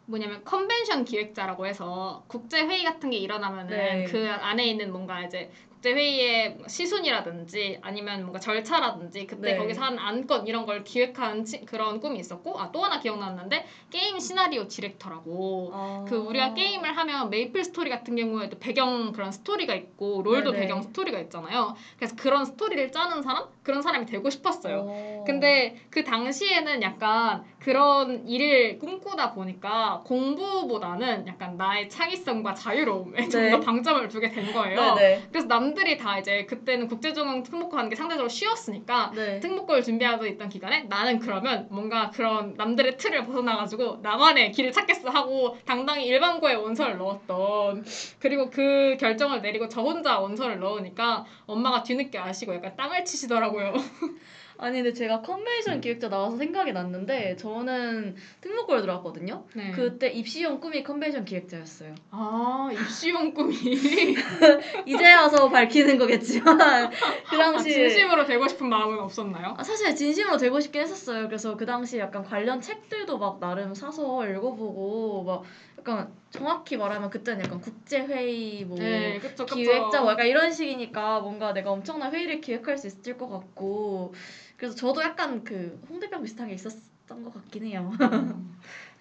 뭐냐면 0.05 0.45
컨벤션 0.45 1.05
기획자라고 1.05 1.67
해서 1.67 2.23
국제 2.29 2.61
회의 2.61 2.85
같은 2.85 3.11
게 3.11 3.17
일어나면은 3.17 3.71
네. 3.71 4.05
그 4.05 4.29
안에 4.29 4.67
있는 4.67 4.93
뭔가 4.93 5.23
이제 5.23 5.51
국제 5.77 5.93
회의의 5.93 6.57
시순이라든지 6.67 7.79
아니면 7.83 8.21
뭔가 8.23 8.39
절차라든지 8.41 9.27
그때 9.27 9.53
네. 9.53 9.57
거기서 9.59 9.83
한 9.83 9.99
안건 9.99 10.47
이런 10.47 10.65
걸 10.65 10.83
기획하는 10.85 11.45
치- 11.45 11.61
그런 11.67 12.01
꿈이 12.01 12.19
있었고 12.19 12.59
아 12.59 12.71
또 12.73 12.83
하나 12.85 12.99
기억났는데 12.99 13.65
게임 13.91 14.19
시나리오 14.19 14.67
디렉터라고 14.67 15.71
아. 15.73 16.05
그 16.09 16.17
우리가 16.17 16.53
게임을 16.55 16.97
하면 16.97 17.31
메이플 17.31 17.65
스토리 17.65 17.91
같은 17.91 18.17
경우에도 18.17 18.59
배경 18.59 19.13
그런 19.13 19.31
스토리가 19.33 19.75
있고 19.75 20.23
롤도 20.25 20.51
네네. 20.51 20.63
배경 20.67 20.83
스토리가 20.83 21.21
있잖아요. 21.21 21.75
그래서 21.97 22.17
그런 22.17 22.45
스토리를 22.45 22.91
짜는 22.91 23.23
사람 23.23 23.45
그런 23.63 23.83
사람이 23.83 24.07
되고 24.07 24.29
싶었어요. 24.31 24.85
어. 24.89 25.25
근데 25.27 25.75
그 25.91 26.03
당시에는 26.05 26.83
약간 26.83 27.45
그런 27.61 28.27
일을 28.29 28.79
꿈꾸다 28.79 29.33
보니까 29.33 30.01
공부보다는 30.05 31.27
약간 31.29 31.57
나의 31.57 31.89
창의성과 31.89 32.55
자유로움에 32.55 33.29
좀 33.29 33.41
네. 33.43 33.51
더 33.51 33.61
방점을 33.61 34.09
두게 34.09 34.31
된 34.31 34.53
거예요. 34.53 34.95
네네. 34.95 35.23
그래서 35.31 35.47
남들이 35.47 35.97
다 35.97 36.19
이제 36.19 36.45
그때는 36.47 36.89
국제중이랑 36.89 37.43
특목고 37.43 37.77
하는 37.77 37.91
게 37.91 37.97
상대적으로 37.97 38.29
쉬웠으니까 38.29 39.13
네. 39.15 39.41
특목고를 39.41 39.83
준비하고 39.83 40.27
있던 40.27 40.49
기간에 40.49 40.85
나는 40.85 41.19
그러면 41.19 41.67
뭔가 41.71 42.11
그런 42.11 42.55
남들의 42.57 42.97
틀을 42.97 43.25
벗어나가지고 43.27 43.99
나만의 44.03 44.53
길을 44.53 44.73
찾겠어 44.73 45.11
하고 45.11 45.57
당당히 45.65 46.07
일반고에 46.07 46.55
원서를 46.55 46.99
넣었던 46.99 47.85
그리고 48.19 48.51
그 48.51 48.97
결정을 48.99 49.43
내리고 49.43 49.69
저 49.69 49.83
혼자 49.83 50.19
원서를 50.19 50.59
넣으니까 50.61 51.25
엄마가 51.47 51.83
뒤늦게 51.83 52.19
아시고 52.19 52.55
약간 52.55 52.77
땅을 52.77 53.05
치시더라고요. 53.05 53.75
아니 54.59 54.83
근데 54.83 54.93
제가 54.93 55.21
컨벤션 55.21 55.81
기획자 55.81 56.09
나와서 56.09 56.37
생각이 56.37 56.73
났는데 56.73 57.37
저는 57.37 58.17
특목고에 58.41 58.81
들어갔거든요. 58.81 59.45
네. 59.55 59.71
그때 59.73 60.09
입시용 60.09 60.61
꿈이 60.61 60.83
컨벤션 60.83 61.25
기획자였어요. 61.25 61.95
아 62.11 62.71
입시용 62.73 63.35
꿈이 63.35 63.55
이제 64.87 65.15
와서 65.15 65.49
밝히는 65.51 65.99
거겠지만 65.99 66.57
그 67.29 67.37
아, 67.37 67.39
당시 67.39 67.73
진심으로 67.73 68.25
되고 68.25 68.49
싶은 68.49 68.69
마음은 68.69 68.99
없었나요? 68.99 69.55
아, 69.59 69.63
사실 69.63 69.95
진심으로 69.95 70.39
되고 70.39 70.59
싶긴 70.59 70.83
했었어요. 70.83 71.27
그래서 71.27 71.57
그 71.57 71.67
당시 71.67 71.99
약간 71.99 72.25
관련 72.25 72.61
책들도 72.61 73.19
막 73.19 73.39
나름 73.41 73.75
사서 73.75 74.27
읽어보고 74.27 75.25
막 75.25 75.43
약간 75.79 76.13
정확히 76.31 76.77
말하면 76.77 77.11
그때는 77.11 77.45
약간 77.45 77.61
국제 77.61 78.01
회의 78.01 78.65
뭐 78.65 78.79
네, 78.79 79.19
그쵸, 79.21 79.45
그쵸. 79.45 79.55
기획자 79.55 80.01
뭐 80.01 80.13
약간 80.13 80.27
이런 80.27 80.51
식이니까 80.51 81.21
뭔가 81.21 81.53
내가 81.53 81.71
엄청난 81.71 82.13
회의를 82.13 82.41
기획할 82.41 82.77
수 82.77 82.89
있을 82.89 83.17
것 83.17 83.29
같고 83.29 84.13
그래서 84.57 84.75
저도 84.75 85.03
약간 85.03 85.45
그 85.45 85.81
홍대병 85.89 86.23
비슷한 86.23 86.49
게 86.49 86.55
있었던 86.55 87.25
것 87.25 87.35
같긴 87.35 87.67
해요. 87.67 87.93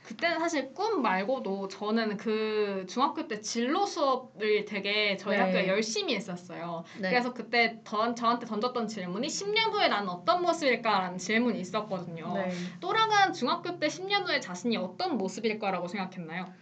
그때는 0.05 0.37
사실 0.39 0.71
꿈 0.73 1.01
말고도 1.01 1.67
저는 1.67 2.17
그 2.17 2.85
중학교 2.87 3.27
때 3.27 3.41
진로 3.41 3.87
수업을 3.87 4.65
되게 4.65 5.17
저희 5.17 5.35
네. 5.37 5.43
학교에 5.43 5.67
열심히 5.67 6.15
했었어요. 6.15 6.83
네. 6.99 7.09
그래서 7.09 7.33
그때 7.33 7.79
던, 7.83 8.15
저한테 8.15 8.45
던졌던 8.45 8.87
질문이 8.87 9.27
10년 9.27 9.71
후에 9.71 9.87
나는 9.87 10.09
어떤 10.09 10.43
모습일까라는 10.43 11.17
질문이 11.17 11.59
있었거든요. 11.59 12.33
네. 12.35 12.51
또랑은 12.81 13.33
중학교 13.33 13.79
때 13.79 13.87
10년 13.87 14.27
후에 14.27 14.39
자신이 14.39 14.77
어떤 14.77 15.17
모습일까라고 15.17 15.87
생각했나요? 15.87 16.53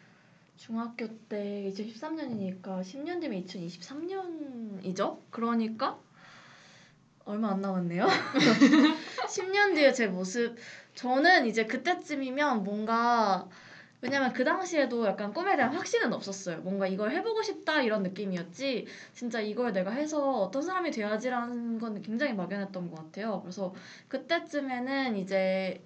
중학교 0.56 1.08
때 1.28 1.70
2013년이니까 1.70 2.82
10년 2.82 3.20
뒤면 3.20 3.44
2023년이죠? 3.44 5.18
그러니까 5.32 6.00
얼마 7.26 7.52
안 7.52 7.62
남았네요. 7.62 8.08
10년 9.30 9.74
뒤에 9.76 9.94
제 9.94 10.08
모습 10.08 10.56
저는 10.96 11.48
이제 11.48 11.66
그때쯤이면 11.66 12.64
뭔가 12.64 13.48
왜냐면 14.02 14.34
그 14.34 14.44
당시에도 14.44 15.06
약간 15.06 15.34
꿈에 15.34 15.56
대한 15.56 15.74
확신은 15.74 16.12
없었어요. 16.12 16.58
뭔가 16.58 16.88
이걸 16.88 17.12
해보고 17.12 17.42
싶다 17.42 17.82
이런 17.82 18.04
느낌이었지. 18.04 18.86
진짜 19.14 19.40
이걸 19.40 19.72
내가 19.72 19.92
해서 19.92 20.42
어떤 20.42 20.62
사람이 20.62 20.92
돼야지라는 20.92 21.80
건 21.80 22.02
굉장히 22.02 22.34
막연했던 22.34 22.92
것 22.92 22.98
같아요. 22.98 23.40
그래서 23.42 23.74
그때쯤에는 24.10 25.16
이제 25.16 25.82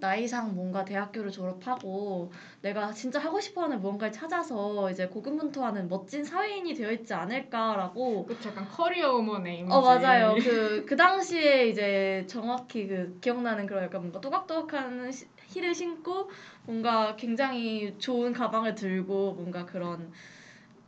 나이상 0.00 0.54
뭔가 0.54 0.84
대학교를 0.84 1.30
졸업하고 1.30 2.32
내가 2.62 2.92
진짜 2.92 3.18
하고 3.18 3.40
싶어하는 3.40 3.80
무언가를 3.80 4.12
찾아서 4.12 4.90
이제 4.90 5.06
고군분투하는 5.06 5.88
멋진 5.88 6.24
사회인이 6.24 6.74
되어 6.74 6.90
있지 6.92 7.12
않을까라고 7.14 8.26
그쵸, 8.26 8.48
약간 8.48 8.66
커리어 8.68 9.14
우먼의 9.16 9.58
이미지. 9.60 9.72
어 9.74 9.80
맞아요 9.80 10.34
그 10.42 10.69
그 10.69 10.96
당시에 10.96 11.68
이제 11.68 12.24
정확히 12.28 12.86
그 12.86 13.18
기억나는 13.20 13.66
그런 13.66 13.84
약간 13.84 14.00
뭔가 14.00 14.20
또각또각한 14.20 15.12
시- 15.12 15.26
힐을 15.48 15.74
신고 15.74 16.30
뭔가 16.64 17.16
굉장히 17.16 17.94
좋은 17.98 18.32
가방을 18.32 18.74
들고 18.74 19.32
뭔가 19.34 19.66
그런 19.66 20.12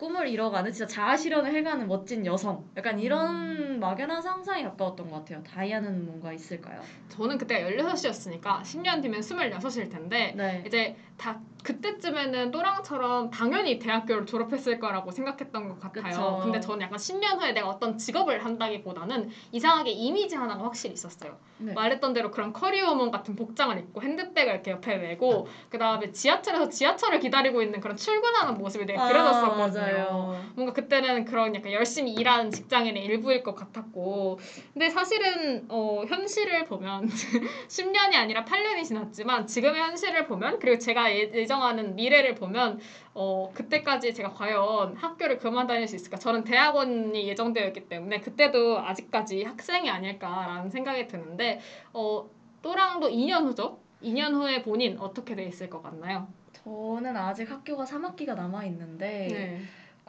꿈을 0.02 0.26
이뤄가는 0.26 0.72
진짜 0.72 0.92
자아 0.92 1.16
실현을 1.16 1.54
해가는 1.54 1.86
멋진 1.86 2.26
여성 2.26 2.64
약간 2.76 2.98
이런 2.98 3.78
막연한 3.78 4.20
상상에 4.20 4.64
가까웠던 4.64 5.08
것 5.08 5.18
같아요 5.18 5.44
다이안은 5.44 6.04
뭔가 6.06 6.32
있을까요? 6.32 6.82
저는 7.08 7.38
그때가 7.38 7.70
16이었으니까 7.70 8.62
10년 8.62 9.00
뒤면 9.00 9.20
26일 9.20 9.92
텐데 9.92 10.34
네 10.36 10.64
이제 10.66 10.96
다 11.16 11.38
그때쯤에는 11.62 12.50
또랑처럼 12.50 13.30
당연히 13.30 13.78
대학교를 13.78 14.26
졸업했을 14.26 14.80
거라고 14.80 15.12
생각했던 15.12 15.68
것 15.68 15.78
같아요. 15.78 16.02
그쵸. 16.02 16.40
근데 16.42 16.58
저는 16.58 16.82
약간 16.82 16.98
10년 16.98 17.38
후에 17.38 17.52
내가 17.52 17.68
어떤 17.68 17.96
직업을 17.96 18.44
한다기보다는 18.44 19.30
이상하게 19.52 19.90
이미지 19.92 20.34
하나가 20.34 20.64
확실히 20.64 20.94
있었어요. 20.94 21.38
네. 21.58 21.72
말했던 21.72 22.12
대로 22.14 22.32
그런 22.32 22.52
커리어우먼 22.52 23.12
같은 23.12 23.36
복장을 23.36 23.78
입고 23.78 24.02
핸드백을 24.02 24.52
이렇게 24.54 24.72
옆에 24.72 24.98
메고 24.98 25.46
그 25.68 25.78
다음에 25.78 26.10
지하철에서 26.10 26.68
지하철을 26.68 27.20
기다리고 27.20 27.62
있는 27.62 27.80
그런 27.80 27.96
출근하는 27.96 28.58
모습이 28.58 28.84
되게 28.84 28.98
그려졌었거든요. 28.98 29.84
아, 29.84 29.86
맞아요. 29.94 30.42
뭔가 30.54 30.72
그때는 30.72 31.24
그런 31.24 31.54
약간 31.54 31.72
열심히 31.72 32.12
일하는 32.12 32.50
직장인의 32.50 33.04
일부일 33.04 33.42
것 33.42 33.54
같았고 33.54 34.38
근데 34.72 34.90
사실은 34.90 35.66
어, 35.68 36.02
현실을 36.06 36.64
보면 36.66 37.08
10년이 37.68 38.14
아니라 38.16 38.44
8년이 38.44 38.84
지났지만 38.84 39.46
지금의 39.46 39.80
현실을 39.80 40.26
보면 40.26 40.58
그리고 40.58 40.78
제가 40.78 41.10
예- 41.12 41.30
예정하는 41.32 41.94
미래를 41.96 42.34
보면 42.34 42.80
어, 43.14 43.50
그때까지 43.54 44.14
제가 44.14 44.30
과연 44.32 44.96
학교를 44.96 45.38
그만 45.38 45.66
다닐 45.66 45.86
수 45.86 45.96
있을까 45.96 46.18
저는 46.18 46.44
대학원이 46.44 47.26
예정되어 47.28 47.66
있기 47.68 47.88
때문에 47.88 48.20
그때도 48.20 48.78
아직까지 48.80 49.44
학생이 49.44 49.90
아닐까라는 49.90 50.70
생각이 50.70 51.08
드는데 51.08 51.60
어, 51.92 52.28
또랑도 52.62 53.08
2년 53.08 53.44
후죠? 53.46 53.80
2년 54.02 54.34
후에 54.34 54.62
본인 54.62 54.98
어떻게 54.98 55.34
돼 55.34 55.44
있을 55.44 55.68
것 55.70 55.82
같나요? 55.82 56.28
저는 56.64 57.16
아직 57.16 57.50
학교가 57.50 57.84
3학기가 57.84 58.34
남아 58.34 58.64
있는데 58.66 59.28
네. 59.28 59.60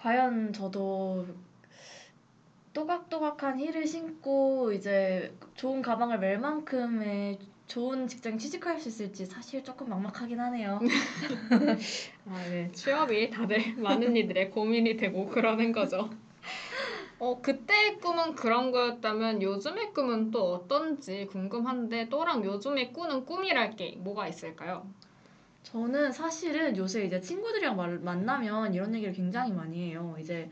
과연 0.03 0.51
저도 0.51 1.25
또각또각한 2.73 3.57
힐을 3.57 3.87
신고 3.87 4.73
이제 4.73 5.33
좋은 5.55 5.81
가방을 5.81 6.19
멜 6.19 6.37
만큼의 6.39 7.39
좋은 7.67 8.05
직장 8.09 8.37
취직할 8.37 8.81
수 8.81 8.89
있을지 8.89 9.25
사실 9.25 9.63
조금 9.63 9.87
막막하긴 9.87 10.37
하네요. 10.41 10.81
아, 12.27 12.43
네. 12.49 12.69
취업이 12.73 13.29
다들 13.29 13.75
많은 13.77 14.17
이들의 14.17 14.51
고민이 14.51 14.97
되고 14.97 15.25
그러는 15.27 15.71
거죠. 15.71 16.09
어, 17.19 17.39
그때의 17.41 17.99
꿈은 18.01 18.35
그런 18.35 18.71
거였다면 18.71 19.41
요즘의 19.41 19.93
꿈은 19.93 20.31
또 20.31 20.51
어떤지 20.51 21.27
궁금한데 21.27 22.09
또랑 22.09 22.43
요즘에 22.43 22.91
꾸는 22.91 23.25
꿈이랄 23.25 23.77
게 23.77 23.95
뭐가 23.99 24.27
있을까요? 24.27 24.85
저는 25.63 26.11
사실은 26.11 26.77
요새 26.77 27.05
이제 27.05 27.19
친구들이랑 27.19 27.75
말- 27.75 27.99
만나면 27.99 28.73
이런 28.73 28.93
얘기를 28.93 29.13
굉장히 29.13 29.51
많이 29.51 29.89
해요. 29.89 30.15
이제 30.19 30.49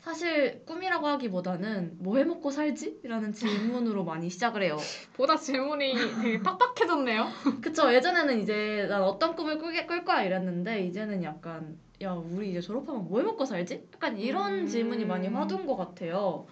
사실 0.00 0.62
꿈이라고 0.66 1.06
하기보다는 1.06 1.96
뭐 1.98 2.18
해 2.18 2.24
먹고 2.24 2.50
살지? 2.50 3.00
라는 3.04 3.32
질문으로 3.32 4.04
많이 4.04 4.28
시작을 4.28 4.62
해요. 4.62 4.76
보다 5.14 5.36
질문이 5.36 5.94
되게 6.22 6.42
빡빡해졌네요. 6.42 7.28
그쵸. 7.62 7.92
예전에는 7.94 8.40
이제 8.40 8.86
난 8.88 9.02
어떤 9.02 9.34
꿈을 9.36 9.58
꾸게, 9.58 9.86
꿀 9.86 10.04
거야 10.04 10.22
이랬는데 10.22 10.84
이제는 10.86 11.22
약간 11.22 11.76
야 12.02 12.12
우리 12.12 12.50
이제 12.50 12.60
졸업하면 12.60 13.08
뭐 13.08 13.20
해 13.20 13.24
먹고 13.24 13.44
살지? 13.44 13.88
약간 13.94 14.18
이런 14.18 14.60
음. 14.60 14.66
질문이 14.66 15.04
많이 15.04 15.28
화두인 15.28 15.66
것 15.66 15.76
같아요. 15.76 16.46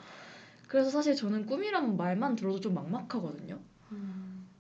그래서 0.69 0.89
사실 0.91 1.17
저는 1.17 1.47
꿈이라는 1.47 1.97
말만 1.97 2.37
들어도 2.37 2.61
좀 2.61 2.75
막막하거든요. 2.75 3.59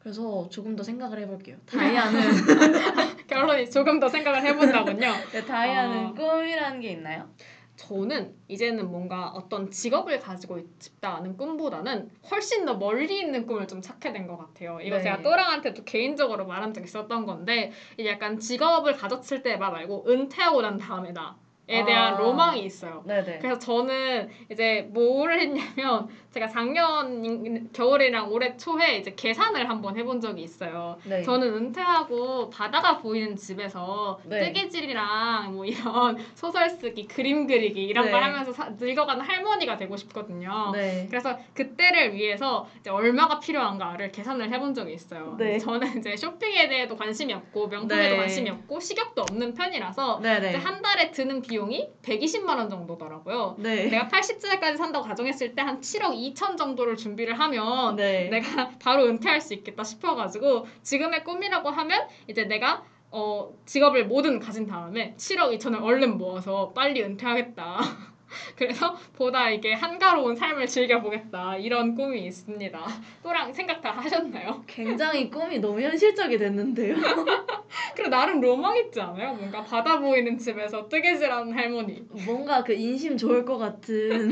그래서 0.00 0.48
조금 0.48 0.74
더 0.76 0.82
생각을 0.82 1.18
해볼게요. 1.20 1.56
다이아는 1.66 2.20
결론이 3.28 3.70
조금 3.70 4.00
더 4.00 4.08
생각을 4.08 4.42
해본다군요. 4.42 5.12
네, 5.32 5.44
다이아는 5.44 6.06
어. 6.06 6.14
꿈이라는 6.14 6.80
게 6.80 6.90
있나요? 6.92 7.28
저는 7.76 8.34
이제는 8.48 8.90
뭔가 8.90 9.28
어떤 9.28 9.70
직업을 9.70 10.20
가지고 10.20 10.60
싶다는 10.78 11.38
꿈보다는 11.38 12.10
훨씬 12.30 12.66
더 12.66 12.74
멀리 12.74 13.20
있는 13.20 13.46
꿈을 13.46 13.66
좀 13.66 13.80
찾게 13.80 14.12
된 14.12 14.26
것 14.26 14.36
같아요. 14.36 14.80
이거 14.82 14.96
네. 14.96 15.02
제가 15.02 15.22
또랑한테도 15.22 15.84
개인적으로 15.84 16.46
말한 16.46 16.74
적 16.74 16.84
있었던 16.84 17.24
건데 17.24 17.72
약간 18.04 18.38
직업을 18.38 18.92
가졌을 18.94 19.42
때 19.42 19.56
말고 19.56 20.04
은퇴하고 20.08 20.60
난 20.60 20.76
다음에다에 20.76 21.84
대한 21.86 22.14
아. 22.14 22.18
로망이 22.18 22.62
있어요. 22.64 23.02
네네. 23.06 23.38
그래서 23.38 23.58
저는 23.58 24.28
이제 24.50 24.82
뭐를 24.92 25.40
했냐면 25.40 26.08
제가 26.30 26.46
작년 26.46 27.72
겨울이랑 27.72 28.30
올해 28.32 28.56
초에 28.56 28.98
이제 28.98 29.14
계산을 29.16 29.68
한번 29.68 29.96
해본 29.96 30.20
적이 30.20 30.42
있어요. 30.42 30.96
네. 31.04 31.22
저는 31.22 31.54
은퇴하고 31.54 32.50
바다가 32.50 32.98
보이는 32.98 33.34
집에서 33.34 34.20
네. 34.24 34.38
뜨개질이랑 34.52 35.54
뭐 35.54 35.64
이런 35.64 36.16
소설 36.36 36.70
쓰기, 36.70 37.08
그림 37.08 37.48
그리기 37.48 37.82
이런 37.82 38.06
네. 38.06 38.10
걸 38.12 38.22
하면서 38.22 38.52
사- 38.52 38.70
늙어가는 38.78 39.24
할머니가 39.24 39.76
되고 39.76 39.96
싶거든요. 39.96 40.70
네. 40.72 41.06
그래서 41.10 41.36
그때를 41.54 42.14
위해서 42.14 42.68
이제 42.78 42.90
얼마가 42.90 43.40
필요한가를 43.40 44.12
계산을 44.12 44.52
해본 44.52 44.74
적이 44.74 44.94
있어요. 44.94 45.34
네. 45.36 45.58
저는 45.58 45.98
이제 45.98 46.16
쇼핑에 46.16 46.68
대해도 46.68 46.96
관심이 46.96 47.32
없고 47.32 47.66
명품에도 47.68 48.10
네. 48.14 48.16
관심이 48.16 48.50
없고 48.50 48.78
식욕도 48.78 49.22
없는 49.22 49.54
편이라서 49.54 50.20
한 50.58 50.80
달에 50.80 51.10
드는 51.10 51.42
비용이 51.42 51.88
120만 52.02 52.56
원 52.56 52.70
정도더라고요. 52.70 53.56
네. 53.58 53.86
내가 53.88 54.06
80세까지 54.06 54.76
산다고 54.76 55.04
가정했을 55.06 55.54
때 55.56 55.60
한 55.60 55.80
7억 55.80 56.19
2천 56.20 56.56
정도를 56.56 56.96
준비를 56.96 57.38
하면 57.38 57.96
네. 57.96 58.28
내가 58.28 58.70
바로 58.82 59.04
은퇴할 59.06 59.40
수 59.40 59.54
있겠다 59.54 59.84
싶어가지고 59.84 60.66
지금의 60.82 61.24
꿈이라고 61.24 61.70
하면 61.70 62.08
이제 62.28 62.44
내가 62.44 62.84
어, 63.12 63.52
직업을 63.66 64.06
뭐든 64.06 64.38
가진 64.38 64.66
다음에 64.66 65.14
7억 65.16 65.56
2천을 65.58 65.82
얼른 65.82 66.16
모아서 66.16 66.72
빨리 66.74 67.02
은퇴하겠다. 67.02 67.80
그래서 68.56 68.96
보다 69.16 69.50
이게 69.50 69.72
한가로운 69.72 70.36
삶을 70.36 70.66
즐겨보겠다 70.66 71.56
이런 71.56 71.94
꿈이 71.94 72.24
있습니다. 72.26 72.80
또랑 73.22 73.52
생각 73.52 73.80
다 73.80 73.90
하셨나요? 73.90 74.62
굉장히 74.66 75.30
꿈이 75.30 75.58
너무 75.58 75.80
현실적이 75.80 76.38
됐는데요. 76.38 76.94
그리고 77.94 78.10
나름 78.10 78.40
로망 78.40 78.76
있지 78.76 79.00
않아요? 79.00 79.34
뭔가 79.34 79.62
바다 79.62 79.98
보이는 79.98 80.38
집에서 80.38 80.88
뜨개질하는 80.88 81.52
할머니. 81.52 82.04
뭔가 82.24 82.62
그 82.62 82.72
인심 82.72 83.16
좋을 83.16 83.44
것 83.44 83.58
같은. 83.58 84.30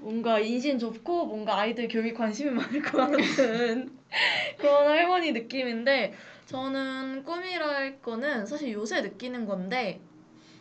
뭔가 0.00 0.38
인심 0.38 0.78
좋고 0.78 1.26
뭔가 1.26 1.58
아이들 1.58 1.88
교육 1.88 2.16
관심이 2.16 2.50
많을 2.50 2.82
것 2.82 2.98
같은 2.98 3.98
그런 4.58 4.86
할머니 4.86 5.32
느낌인데 5.32 6.14
저는 6.46 7.24
꿈이랄 7.24 8.00
거는 8.00 8.46
사실 8.46 8.72
요새 8.72 9.02
느끼는 9.02 9.46
건데 9.46 10.00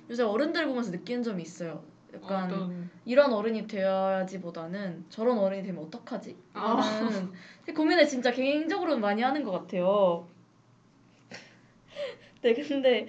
요새 0.10 0.24
어른들 0.24 0.66
보면서 0.68 0.92
느끼는 0.92 1.24
점이 1.24 1.42
있어요. 1.42 1.84
약간 2.14 2.46
어떤 2.46 2.90
이런 3.06 3.34
어른이 3.34 3.68
되어야지보다는 3.68 5.06
저런 5.10 5.38
어른이 5.38 5.64
되면 5.64 5.84
어떡하지? 5.86 6.36
아. 6.54 6.78
고민을 7.76 8.08
진짜 8.08 8.32
개인적으로 8.32 8.98
많이 8.98 9.22
하는 9.22 9.44
것 9.44 9.52
같아요. 9.52 10.28
네, 12.42 12.54
근데 12.54 13.08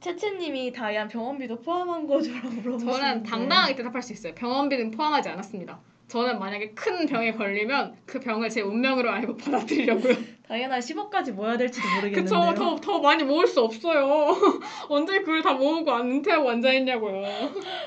채채님이 0.00 0.72
다이안 0.72 1.08
병원비도 1.08 1.60
포함한 1.60 2.06
거죠라고 2.06 2.48
물어보시는데 2.48 2.92
저는 2.92 3.22
당당하게 3.22 3.74
대답할 3.74 4.02
수 4.02 4.12
있어요. 4.12 4.34
병원비는 4.34 4.92
포함하지 4.92 5.28
않았습니다. 5.28 5.78
저는 6.08 6.40
만약에 6.40 6.70
큰 6.70 7.06
병에 7.06 7.32
걸리면 7.32 7.96
그 8.04 8.18
병을 8.18 8.48
제 8.50 8.62
운명으로 8.62 9.08
알고 9.10 9.36
받아들이려고요. 9.36 10.14
다이안 10.48 10.72
한 10.72 10.80
10억까지 10.80 11.30
모아야 11.32 11.56
될지도 11.56 11.86
모르겠는데요. 11.96 12.50
그쵸, 12.50 12.54
더, 12.54 12.76
더 12.76 12.98
많이 12.98 13.22
모을 13.22 13.46
수 13.46 13.60
없어요. 13.60 14.34
언제 14.88 15.20
그걸 15.20 15.42
다 15.42 15.52
모으고 15.52 15.92
안 15.92 16.10
은퇴하고 16.10 16.50
앉아있냐고요. 16.50 17.24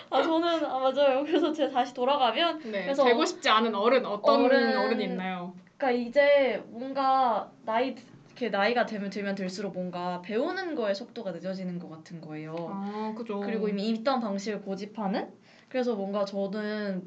아 0.10 0.22
저는 0.22 0.66
아 0.66 0.80
맞아요. 0.80 1.26
그래서 1.26 1.52
제가 1.52 1.72
다시 1.72 1.94
돌아가면 1.94 2.60
네, 2.72 2.84
그래서 2.84 3.04
되고 3.04 3.26
싶지 3.26 3.50
않은 3.50 3.76
어른, 3.76 4.06
어떤 4.06 4.46
어른- 4.46 4.78
어른... 4.78 5.02
이 5.02 5.04
있나요? 5.04 5.54
그러니까 5.76 5.92
이제 5.92 6.64
뭔가 6.68 7.52
나이 7.66 7.94
이렇게 8.34 8.50
나이가 8.50 8.86
되면 8.88 9.12
들면 9.12 9.36
들수록 9.36 9.74
뭔가 9.74 10.22
배우는 10.24 10.74
거에 10.74 10.94
속도가 10.96 11.32
늦어지는 11.34 11.78
것 11.78 11.88
같은 11.90 12.20
거예요. 12.20 12.56
아, 12.68 13.14
그죠. 13.16 13.40
그리고 13.42 13.70
이미 13.70 13.90
있던 13.90 14.20
방식을 14.22 14.62
고집하는 14.62 15.32
그래서 15.70 15.96
뭔가 15.96 16.26
저는 16.26 17.04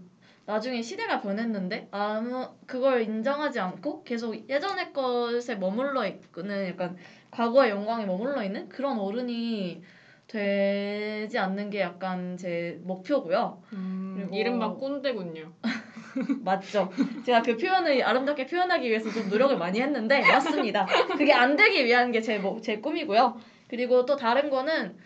나중에 0.46 0.80
시대가 0.82 1.20
변했는데 1.20 1.88
아무 1.90 2.48
그걸 2.66 3.02
인정하지 3.02 3.58
않고 3.58 4.04
계속 4.04 4.48
예전의 4.48 4.92
것에 4.92 5.56
머물러 5.56 6.06
있는 6.06 6.68
약간 6.68 6.96
과거의 7.32 7.70
영광에 7.70 8.06
머물러 8.06 8.44
있는 8.44 8.68
그런 8.68 8.96
어른이 8.96 9.82
되지 10.28 11.38
않는 11.38 11.70
게 11.70 11.80
약간 11.80 12.36
제 12.36 12.78
목표고요. 12.84 13.62
음, 13.72 14.14
그리고- 14.16 14.34
이른바 14.36 14.74
꼰대군요. 14.74 15.52
맞죠? 16.42 16.90
제가 17.24 17.42
그 17.42 17.56
표현을 17.56 18.02
아름답게 18.02 18.46
표현하기 18.46 18.88
위해서 18.88 19.10
좀 19.12 19.28
노력을 19.28 19.56
많이 19.56 19.80
했는데 19.80 20.20
맞습니다. 20.20 20.86
그게 21.16 21.32
안 21.32 21.56
되기 21.56 21.84
위한 21.84 22.12
게제제 22.12 22.80
꿈이고요. 22.80 23.38
그리고 23.68 24.06
또 24.06 24.16
다른 24.16 24.50
거는 24.50 24.96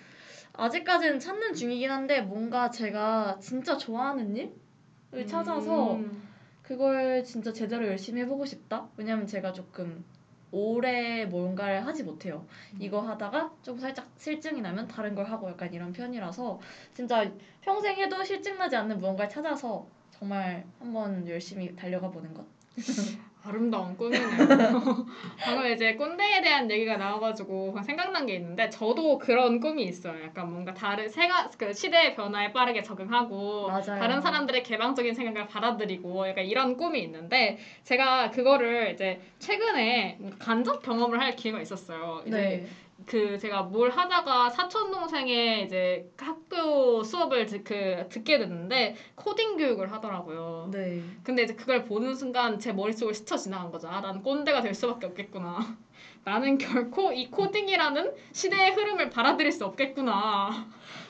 아직까지는 0.53 1.19
찾는 1.19 1.55
중이긴 1.55 1.91
한데 1.91 2.21
뭔가 2.21 2.71
제가 2.71 3.39
진짜 3.41 3.77
좋아하는 3.77 4.37
일을 4.37 5.27
찾아서 5.27 5.95
음, 5.95 6.29
그걸 6.63 7.25
진짜 7.25 7.53
제대로 7.53 7.87
열심히 7.87 8.23
해보고 8.23 8.45
싶다. 8.45 8.89
왜냐면 8.97 9.27
제가 9.27 9.53
조금 9.53 10.05
오래 10.53 11.25
뭔가를 11.27 11.87
하지 11.87 12.03
못해요. 12.03 12.45
이거 12.79 13.01
하다가 13.01 13.53
조금 13.63 13.81
살짝 13.81 14.09
실증이 14.19 14.61
나면 14.61 14.89
다른 14.89 15.15
걸 15.15 15.27
하고 15.27 15.49
약간 15.49 15.73
이런 15.73 15.93
편이라서 15.93 16.61
진짜 16.93 17.31
평생 17.61 17.97
해도 17.97 18.23
실증 18.25 18.59
나지 18.59 18.75
않는 18.77 18.99
무언가를 18.99 19.31
찾아서 19.31 19.87
정말 20.21 20.63
한번 20.79 21.27
열심히 21.27 21.75
달려가 21.75 22.11
보는 22.11 22.35
것. 22.35 22.45
아름다운 23.43 23.97
꿈이네요. 23.97 24.27
방금 25.41 25.73
이제 25.73 25.95
꼰대에 25.95 26.43
대한 26.43 26.71
얘기가 26.71 26.99
나와가지고 26.99 27.75
생각난 27.87 28.27
게 28.27 28.35
있는데 28.35 28.69
저도 28.69 29.17
그런 29.17 29.61
꿈이 29.61 29.85
있어요. 29.85 30.23
약간 30.23 30.51
뭔가 30.51 30.75
다른 30.75 31.09
세가 31.09 31.49
그 31.57 31.73
시대의 31.73 32.15
변화에 32.17 32.53
빠르게 32.53 32.83
적응하고 32.83 33.69
맞아요. 33.69 33.99
다른 33.99 34.21
사람들의 34.21 34.63
개방적인 34.63 35.15
생각을 35.15 35.49
받아들이고 35.49 36.29
약간 36.29 36.45
이런 36.45 36.77
꿈이 36.77 37.01
있는데 37.03 37.57
제가 37.85 38.31
그거를 38.31 38.93
이제 38.93 39.23
최근에 39.39 40.19
간접 40.39 40.83
경험을 40.83 41.19
할 41.19 41.35
기회가 41.35 41.63
있었어요. 41.63 42.23
이제 42.27 42.37
네. 42.37 42.67
그 43.07 43.39
제가 43.39 43.65
뭘 43.65 43.91
하다가 43.91 44.51
사촌 44.51 44.91
동생의 44.91 45.65
이제 45.65 46.11
학교 46.17 47.03
수업을 47.03 47.47
듣, 47.47 47.65
그 47.65 48.07
듣게 48.09 48.39
됐는데 48.39 48.97
코딩 49.15 49.57
교육을 49.57 49.93
하더라고요. 49.93 50.69
네. 50.73 51.03
근데 51.23 51.43
이제 51.45 51.55
그걸 51.55 51.85
보는 51.85 52.15
순간 52.15 52.59
제 52.59 52.73
머릿속을 52.73 53.15
스쳐 53.15 53.37
지나간 53.37 53.71
거죠. 53.71 53.89
아, 53.89 54.01
난 54.01 54.23
꼰대가 54.23 54.63
될 54.63 54.75
수밖에 54.75 55.07
없겠구나. 55.07 55.77
나는 56.25 56.59
결코 56.59 57.13
이 57.13 57.31
코딩이라는 57.31 58.13
시대의 58.33 58.73
흐름을 58.73 59.11
받아들일 59.11 59.53
수 59.53 59.65
없겠구나. 59.65 60.67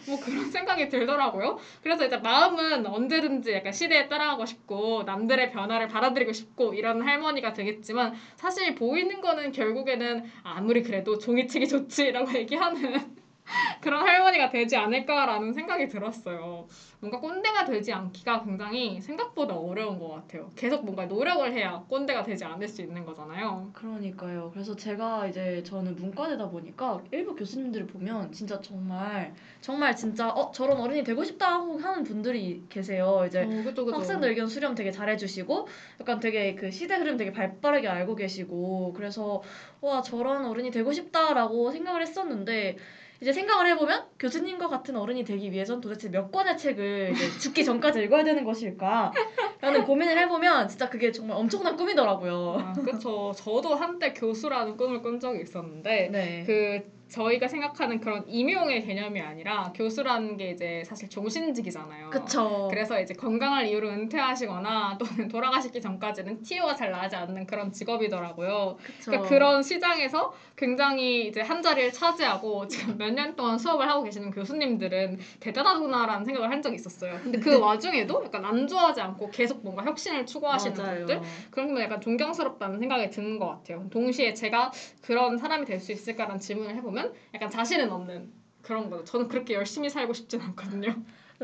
뭐 0.06 0.18
그런 0.20 0.50
생각이 0.50 0.88
들더라고요. 0.88 1.58
그래서 1.82 2.06
이제 2.06 2.16
마음은 2.16 2.86
언제든지 2.86 3.52
약간 3.52 3.72
시대에 3.72 4.08
따라가고 4.08 4.46
싶고 4.46 5.02
남들의 5.04 5.50
변화를 5.50 5.88
받아들이고 5.88 6.32
싶고 6.32 6.74
이런 6.74 7.02
할머니가 7.02 7.52
되겠지만 7.52 8.14
사실 8.36 8.74
보이는 8.74 9.20
거는 9.20 9.52
결국에는 9.52 10.24
아무리 10.42 10.82
그래도 10.82 11.18
종이책이 11.18 11.68
좋지라고 11.68 12.32
얘기하는 12.34 13.19
그런 13.80 14.06
할머니가 14.06 14.50
되지 14.50 14.76
않을까라는 14.76 15.52
생각이 15.52 15.88
들었어요. 15.88 16.68
뭔가 17.00 17.18
꼰대가 17.18 17.64
되지 17.64 17.92
않기가 17.92 18.44
굉장히 18.44 19.00
생각보다 19.00 19.54
어려운 19.54 19.98
것 19.98 20.08
같아요. 20.08 20.50
계속 20.54 20.84
뭔가 20.84 21.06
노력을 21.06 21.50
해야 21.52 21.82
꼰대가 21.88 22.22
되지 22.22 22.44
않을 22.44 22.68
수 22.68 22.82
있는 22.82 23.04
거잖아요. 23.06 23.70
그러니까요. 23.72 24.50
그래서 24.52 24.76
제가 24.76 25.26
이제 25.26 25.62
저는 25.62 25.96
문과대다 25.96 26.50
보니까 26.50 27.00
일부 27.10 27.34
교수님들을 27.34 27.86
보면 27.86 28.32
진짜 28.32 28.60
정말 28.60 29.34
정말 29.60 29.96
진짜 29.96 30.28
어 30.28 30.52
저런 30.52 30.78
어른이 30.78 31.04
되고 31.04 31.24
싶다 31.24 31.54
하고 31.54 31.78
하는 31.78 32.04
분들이 32.04 32.62
계세요. 32.68 33.24
이제 33.26 33.44
어, 33.44 33.48
그죠, 33.64 33.84
그죠. 33.84 33.96
학생들 33.96 34.28
의견 34.28 34.46
수렴 34.46 34.74
되게 34.74 34.90
잘해주시고 34.90 35.68
약간 36.00 36.20
되게 36.20 36.54
그 36.54 36.70
시대 36.70 36.96
흐름 36.96 37.16
되게 37.16 37.32
발빠르게 37.32 37.88
알고 37.88 38.14
계시고 38.14 38.92
그래서 38.94 39.42
와 39.80 40.02
저런 40.02 40.44
어른이 40.44 40.70
되고 40.70 40.92
싶다라고 40.92 41.70
생각을 41.70 42.02
했었는데 42.02 42.76
이제 43.20 43.32
생각을 43.32 43.66
해보면 43.68 44.06
교수님과 44.18 44.68
같은 44.68 44.96
어른이 44.96 45.24
되기 45.24 45.52
위해선 45.52 45.80
도대체 45.80 46.08
몇 46.08 46.30
권의 46.30 46.56
책을 46.56 47.12
이제 47.12 47.38
죽기 47.38 47.64
전까지 47.64 48.02
읽어야 48.02 48.24
되는 48.24 48.44
것일까 48.44 49.12
라는 49.60 49.84
고민을 49.84 50.18
해보면 50.18 50.68
진짜 50.68 50.88
그게 50.88 51.12
정말 51.12 51.36
엄청난 51.36 51.76
꿈이더라고요. 51.76 52.56
아, 52.58 52.72
그쵸. 52.72 53.32
저도 53.36 53.74
한때 53.74 54.14
교수라는 54.14 54.76
꿈을 54.78 55.02
꾼 55.02 55.20
적이 55.20 55.42
있었는데 55.42 56.08
네. 56.10 56.44
그 56.46 56.99
저희가 57.10 57.48
생각하는 57.48 58.00
그런 58.00 58.24
임용의 58.28 58.84
개념이 58.86 59.20
아니라 59.20 59.72
교수라는 59.74 60.36
게 60.36 60.50
이제 60.50 60.82
사실 60.86 61.08
종신직이잖아요. 61.10 62.10
그쵸. 62.10 62.68
그래서 62.70 63.00
이제 63.00 63.12
건강할 63.14 63.66
이유로 63.66 63.88
은퇴하시거나 63.90 64.98
또는 64.98 65.28
돌아가시기 65.28 65.80
전까지는 65.80 66.42
티오가 66.42 66.74
잘 66.76 66.90
나지 66.92 67.16
않는 67.16 67.46
그런 67.46 67.72
직업이더라고요. 67.72 68.76
그쵸. 68.82 69.10
그러니까 69.10 69.28
그런 69.28 69.62
시장에서 69.62 70.32
굉장히 70.56 71.26
이제 71.26 71.40
한 71.40 71.62
자리를 71.62 71.92
차지하고 71.92 72.66
지금 72.68 72.96
몇 72.96 73.10
년 73.10 73.34
동안 73.34 73.58
수업을 73.58 73.88
하고 73.88 74.04
계시는 74.04 74.30
교수님들은 74.30 75.18
대단하구나라는 75.40 76.24
생각을 76.24 76.48
한 76.50 76.62
적이 76.62 76.76
있었어요. 76.76 77.18
근데 77.24 77.40
그 77.40 77.58
와중에도 77.58 78.22
약간 78.24 78.44
안주하지 78.44 79.00
않고 79.00 79.30
계속 79.30 79.64
뭔가 79.64 79.84
혁신을 79.84 80.26
추구하시는 80.26 80.76
맞아요. 80.76 81.06
분들 81.06 81.20
그런 81.50 81.74
건 81.74 81.82
약간 81.82 82.00
존경스럽다는 82.00 82.78
생각이 82.78 83.10
드는 83.10 83.38
것 83.40 83.48
같아요. 83.48 83.84
동시에 83.90 84.32
제가 84.32 84.70
그런 85.02 85.36
사람이 85.38 85.64
될 85.66 85.80
수 85.80 85.92
있을까라는 85.92 86.38
질문을 86.40 86.76
해보면 86.76 86.99
약간 87.34 87.50
자신은 87.50 87.90
없는 87.90 88.30
그런 88.62 88.90
거죠. 88.90 89.04
저는 89.04 89.28
그렇게 89.28 89.54
열심히 89.54 89.88
살고 89.90 90.12
싶진 90.12 90.40
않거든요. 90.40 90.94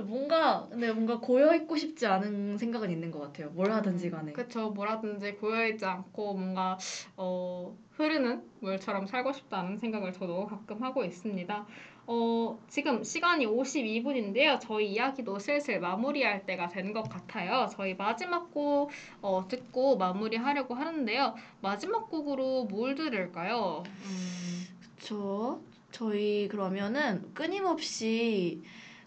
뭔가 0.05 0.67
근데 0.71 0.93
뭔가 0.93 1.19
고여 1.19 1.55
있고 1.55 1.75
싶지 1.77 2.07
않은 2.07 2.59
생각은 2.59 2.91
있는 2.91 3.11
것 3.11 3.19
같아요. 3.21 3.49
뭘 3.51 3.73
하든지 3.73 4.11
간에. 4.11 4.33
그쵸. 4.33 4.69
뭐라든지 4.71 5.33
고여 5.37 5.67
있지 5.69 5.87
않고 5.87 6.35
뭔가 6.35 6.77
어, 7.17 7.75
흐르는 7.93 8.43
물처럼 8.61 9.07
살고 9.07 9.33
싶다는 9.33 9.79
생각을 9.79 10.13
저도 10.13 10.45
가끔 10.47 10.83
하고 10.83 11.03
있습니다. 11.03 11.67
어, 12.09 12.59
지금 12.69 13.03
시간이 13.03 13.47
52분인데요. 13.47 14.59
저희 14.61 14.93
이야기도 14.93 15.39
슬슬 15.39 15.81
마무리할 15.81 16.45
때가 16.45 16.69
된 16.69 16.93
것 16.93 17.03
같아요. 17.09 17.67
저희 17.75 17.95
마지막 17.95 18.53
곡 18.53 18.91
어, 19.23 19.49
듣고 19.49 19.97
마무리하려고 19.97 20.75
하는데요. 20.75 21.35
마지막 21.63 22.11
곡으로 22.11 22.65
뭘 22.67 22.95
들을까요? 22.95 23.83
음, 23.87 24.56
저 25.01 25.61
저희 25.93 26.49
그러면은 26.49 27.33
끊임없이 27.35 28.63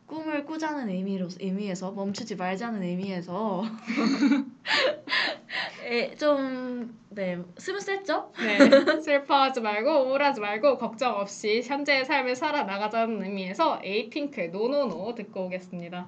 꿈을 0.06 0.46
꾸자는 0.46 0.90
의미로 0.90 1.28
의미에서 1.40 1.92
멈추지 1.92 2.36
말자는 2.36 2.82
의미에서 2.82 3.64
에, 5.86 6.16
좀 6.16 7.00
네 7.12 7.40
스무셌죠? 7.58 8.32
네, 8.38 8.60
슬퍼하지 9.02 9.62
말고 9.62 10.06
우울하지 10.06 10.40
말고 10.40 10.78
걱정 10.78 11.16
없이 11.16 11.62
현재의 11.64 12.06
삶을 12.06 12.36
살아나가자는 12.36 13.24
의미에서 13.24 13.82
에이핑크의 13.84 14.52
노노노 14.52 15.16
듣고 15.16 15.46
오겠습니다. 15.46 16.08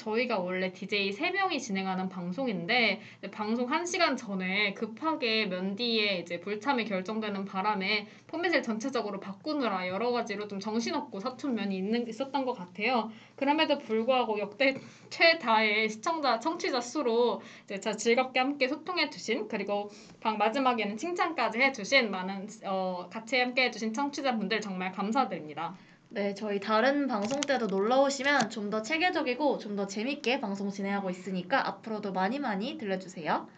저희가 0.00 0.38
원래 0.38 0.72
DJ 0.72 1.10
3명이 1.12 1.60
진행하는 1.60 2.08
방송인데 2.08 3.00
네, 3.20 3.30
방송 3.30 3.68
1시간 3.68 4.16
전에 4.16 4.72
급하게 4.74 5.46
면디에 5.46 6.18
이제 6.18 6.40
불참이 6.40 6.86
결정되는 6.86 7.44
바람에 7.44 8.08
포맷을 8.26 8.62
전체적으로 8.62 9.20
바꾸느라 9.20 9.88
여러 9.88 10.10
가지로 10.10 10.48
좀 10.48 10.58
정신없고 10.58 11.20
사촌 11.20 11.54
면이 11.54 11.76
있는, 11.76 12.08
있었던 12.08 12.44
것 12.44 12.54
같아요. 12.54 13.10
그럼에도 13.36 13.78
불구하고 13.78 14.38
역대 14.38 14.76
최다의 15.10 15.90
시청자, 15.90 16.40
청취자 16.40 16.80
수로 16.80 17.42
이제 17.64 17.78
자 17.78 17.92
즐겁게 17.92 18.40
함께 18.40 18.68
소통해 18.68 19.10
주신 19.10 19.48
그리고 19.48 19.90
방 20.20 20.38
마지막에는 20.38 20.96
칭찬까지 20.96 21.60
해 21.60 21.72
주신 21.72 22.10
많은 22.10 22.48
어, 22.64 23.08
같이 23.10 23.38
함께 23.38 23.64
해 23.64 23.70
주신 23.70 23.92
청취자분들 23.92 24.60
정말 24.60 24.92
감사드립니다. 24.92 25.76
네, 26.12 26.34
저희 26.34 26.58
다른 26.58 27.06
방송 27.06 27.40
때도 27.40 27.68
놀러 27.68 28.02
오시면 28.02 28.50
좀 28.50 28.68
더 28.70 28.82
체계적이고 28.82 29.58
좀 29.58 29.76
더 29.76 29.86
재밌게 29.86 30.40
방송 30.40 30.68
진행하고 30.68 31.08
있으니까 31.08 31.68
앞으로도 31.68 32.12
많이 32.12 32.40
많이 32.40 32.76
들려주세요. 32.78 33.48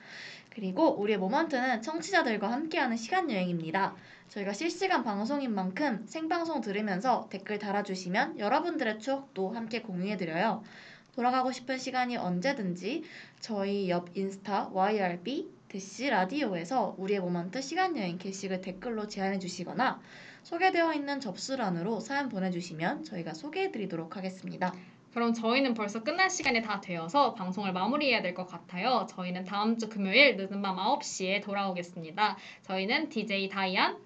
그리고 0.50 1.00
우리의 1.00 1.18
모먼트는 1.18 1.80
청취자들과 1.80 2.53
함께하는 2.53 2.98
시간 2.98 3.30
여행입니다. 3.30 3.94
저희가 4.28 4.53
실시간 4.53 5.03
방송인 5.03 5.55
만큼 5.55 6.05
생방송 6.07 6.61
들으면서 6.61 7.26
댓글 7.30 7.59
달아주시면 7.59 8.38
여러분들의 8.38 8.98
추억도 8.98 9.50
함께 9.53 9.80
공유해드려요. 9.80 10.62
돌아가고 11.14 11.53
싶은 11.53 11.78
시간이 11.78 12.18
언제든지 12.18 13.05
저희 13.40 13.88
옆 13.88 14.11
인스타 14.14 14.68
YRB 14.74 15.48
대시 15.68 16.11
라디오에서 16.11 16.96
우리의 16.98 17.20
모먼트 17.20 17.62
시간 17.62 17.96
여행 17.96 18.18
게시글 18.18 18.61
댓글로 18.61 19.09
제안해 19.09 19.38
주시거나 19.38 20.00
소개되어 20.43 20.93
있는 20.95 21.20
접수란으로 21.20 22.01
사연 22.01 22.28
보내주시면 22.28 23.05
저희가 23.05 23.34
소개해드리도록 23.34 24.16
하겠습니다. 24.16 24.72
그럼 25.12 25.34
저희는 25.34 25.74
벌써 25.74 26.03
끝날 26.03 26.30
시간이 26.30 26.62
다 26.62 26.80
되어서 26.80 27.34
방송을 27.34 27.72
마무리해야 27.72 28.22
될 28.22 28.34
것 28.34 28.47
같아요. 28.47 29.07
저희는 29.11 29.45
다음 29.45 29.76
주 29.78 29.88
금요일 29.88 30.36
늦은 30.36 30.62
밤 30.62 30.76
9시에 30.76 31.43
돌아오겠습니다. 31.43 32.36
저희는 32.62 33.09
DJ 33.11 33.49
다이안 33.51 33.99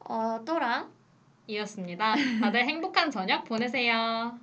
어, 0.00 0.40
또랑 0.44 0.90
이었습니다. 1.46 2.14
다들 2.40 2.66
행복한 2.66 3.10
저녁 3.10 3.44
보내세요. 3.44 4.36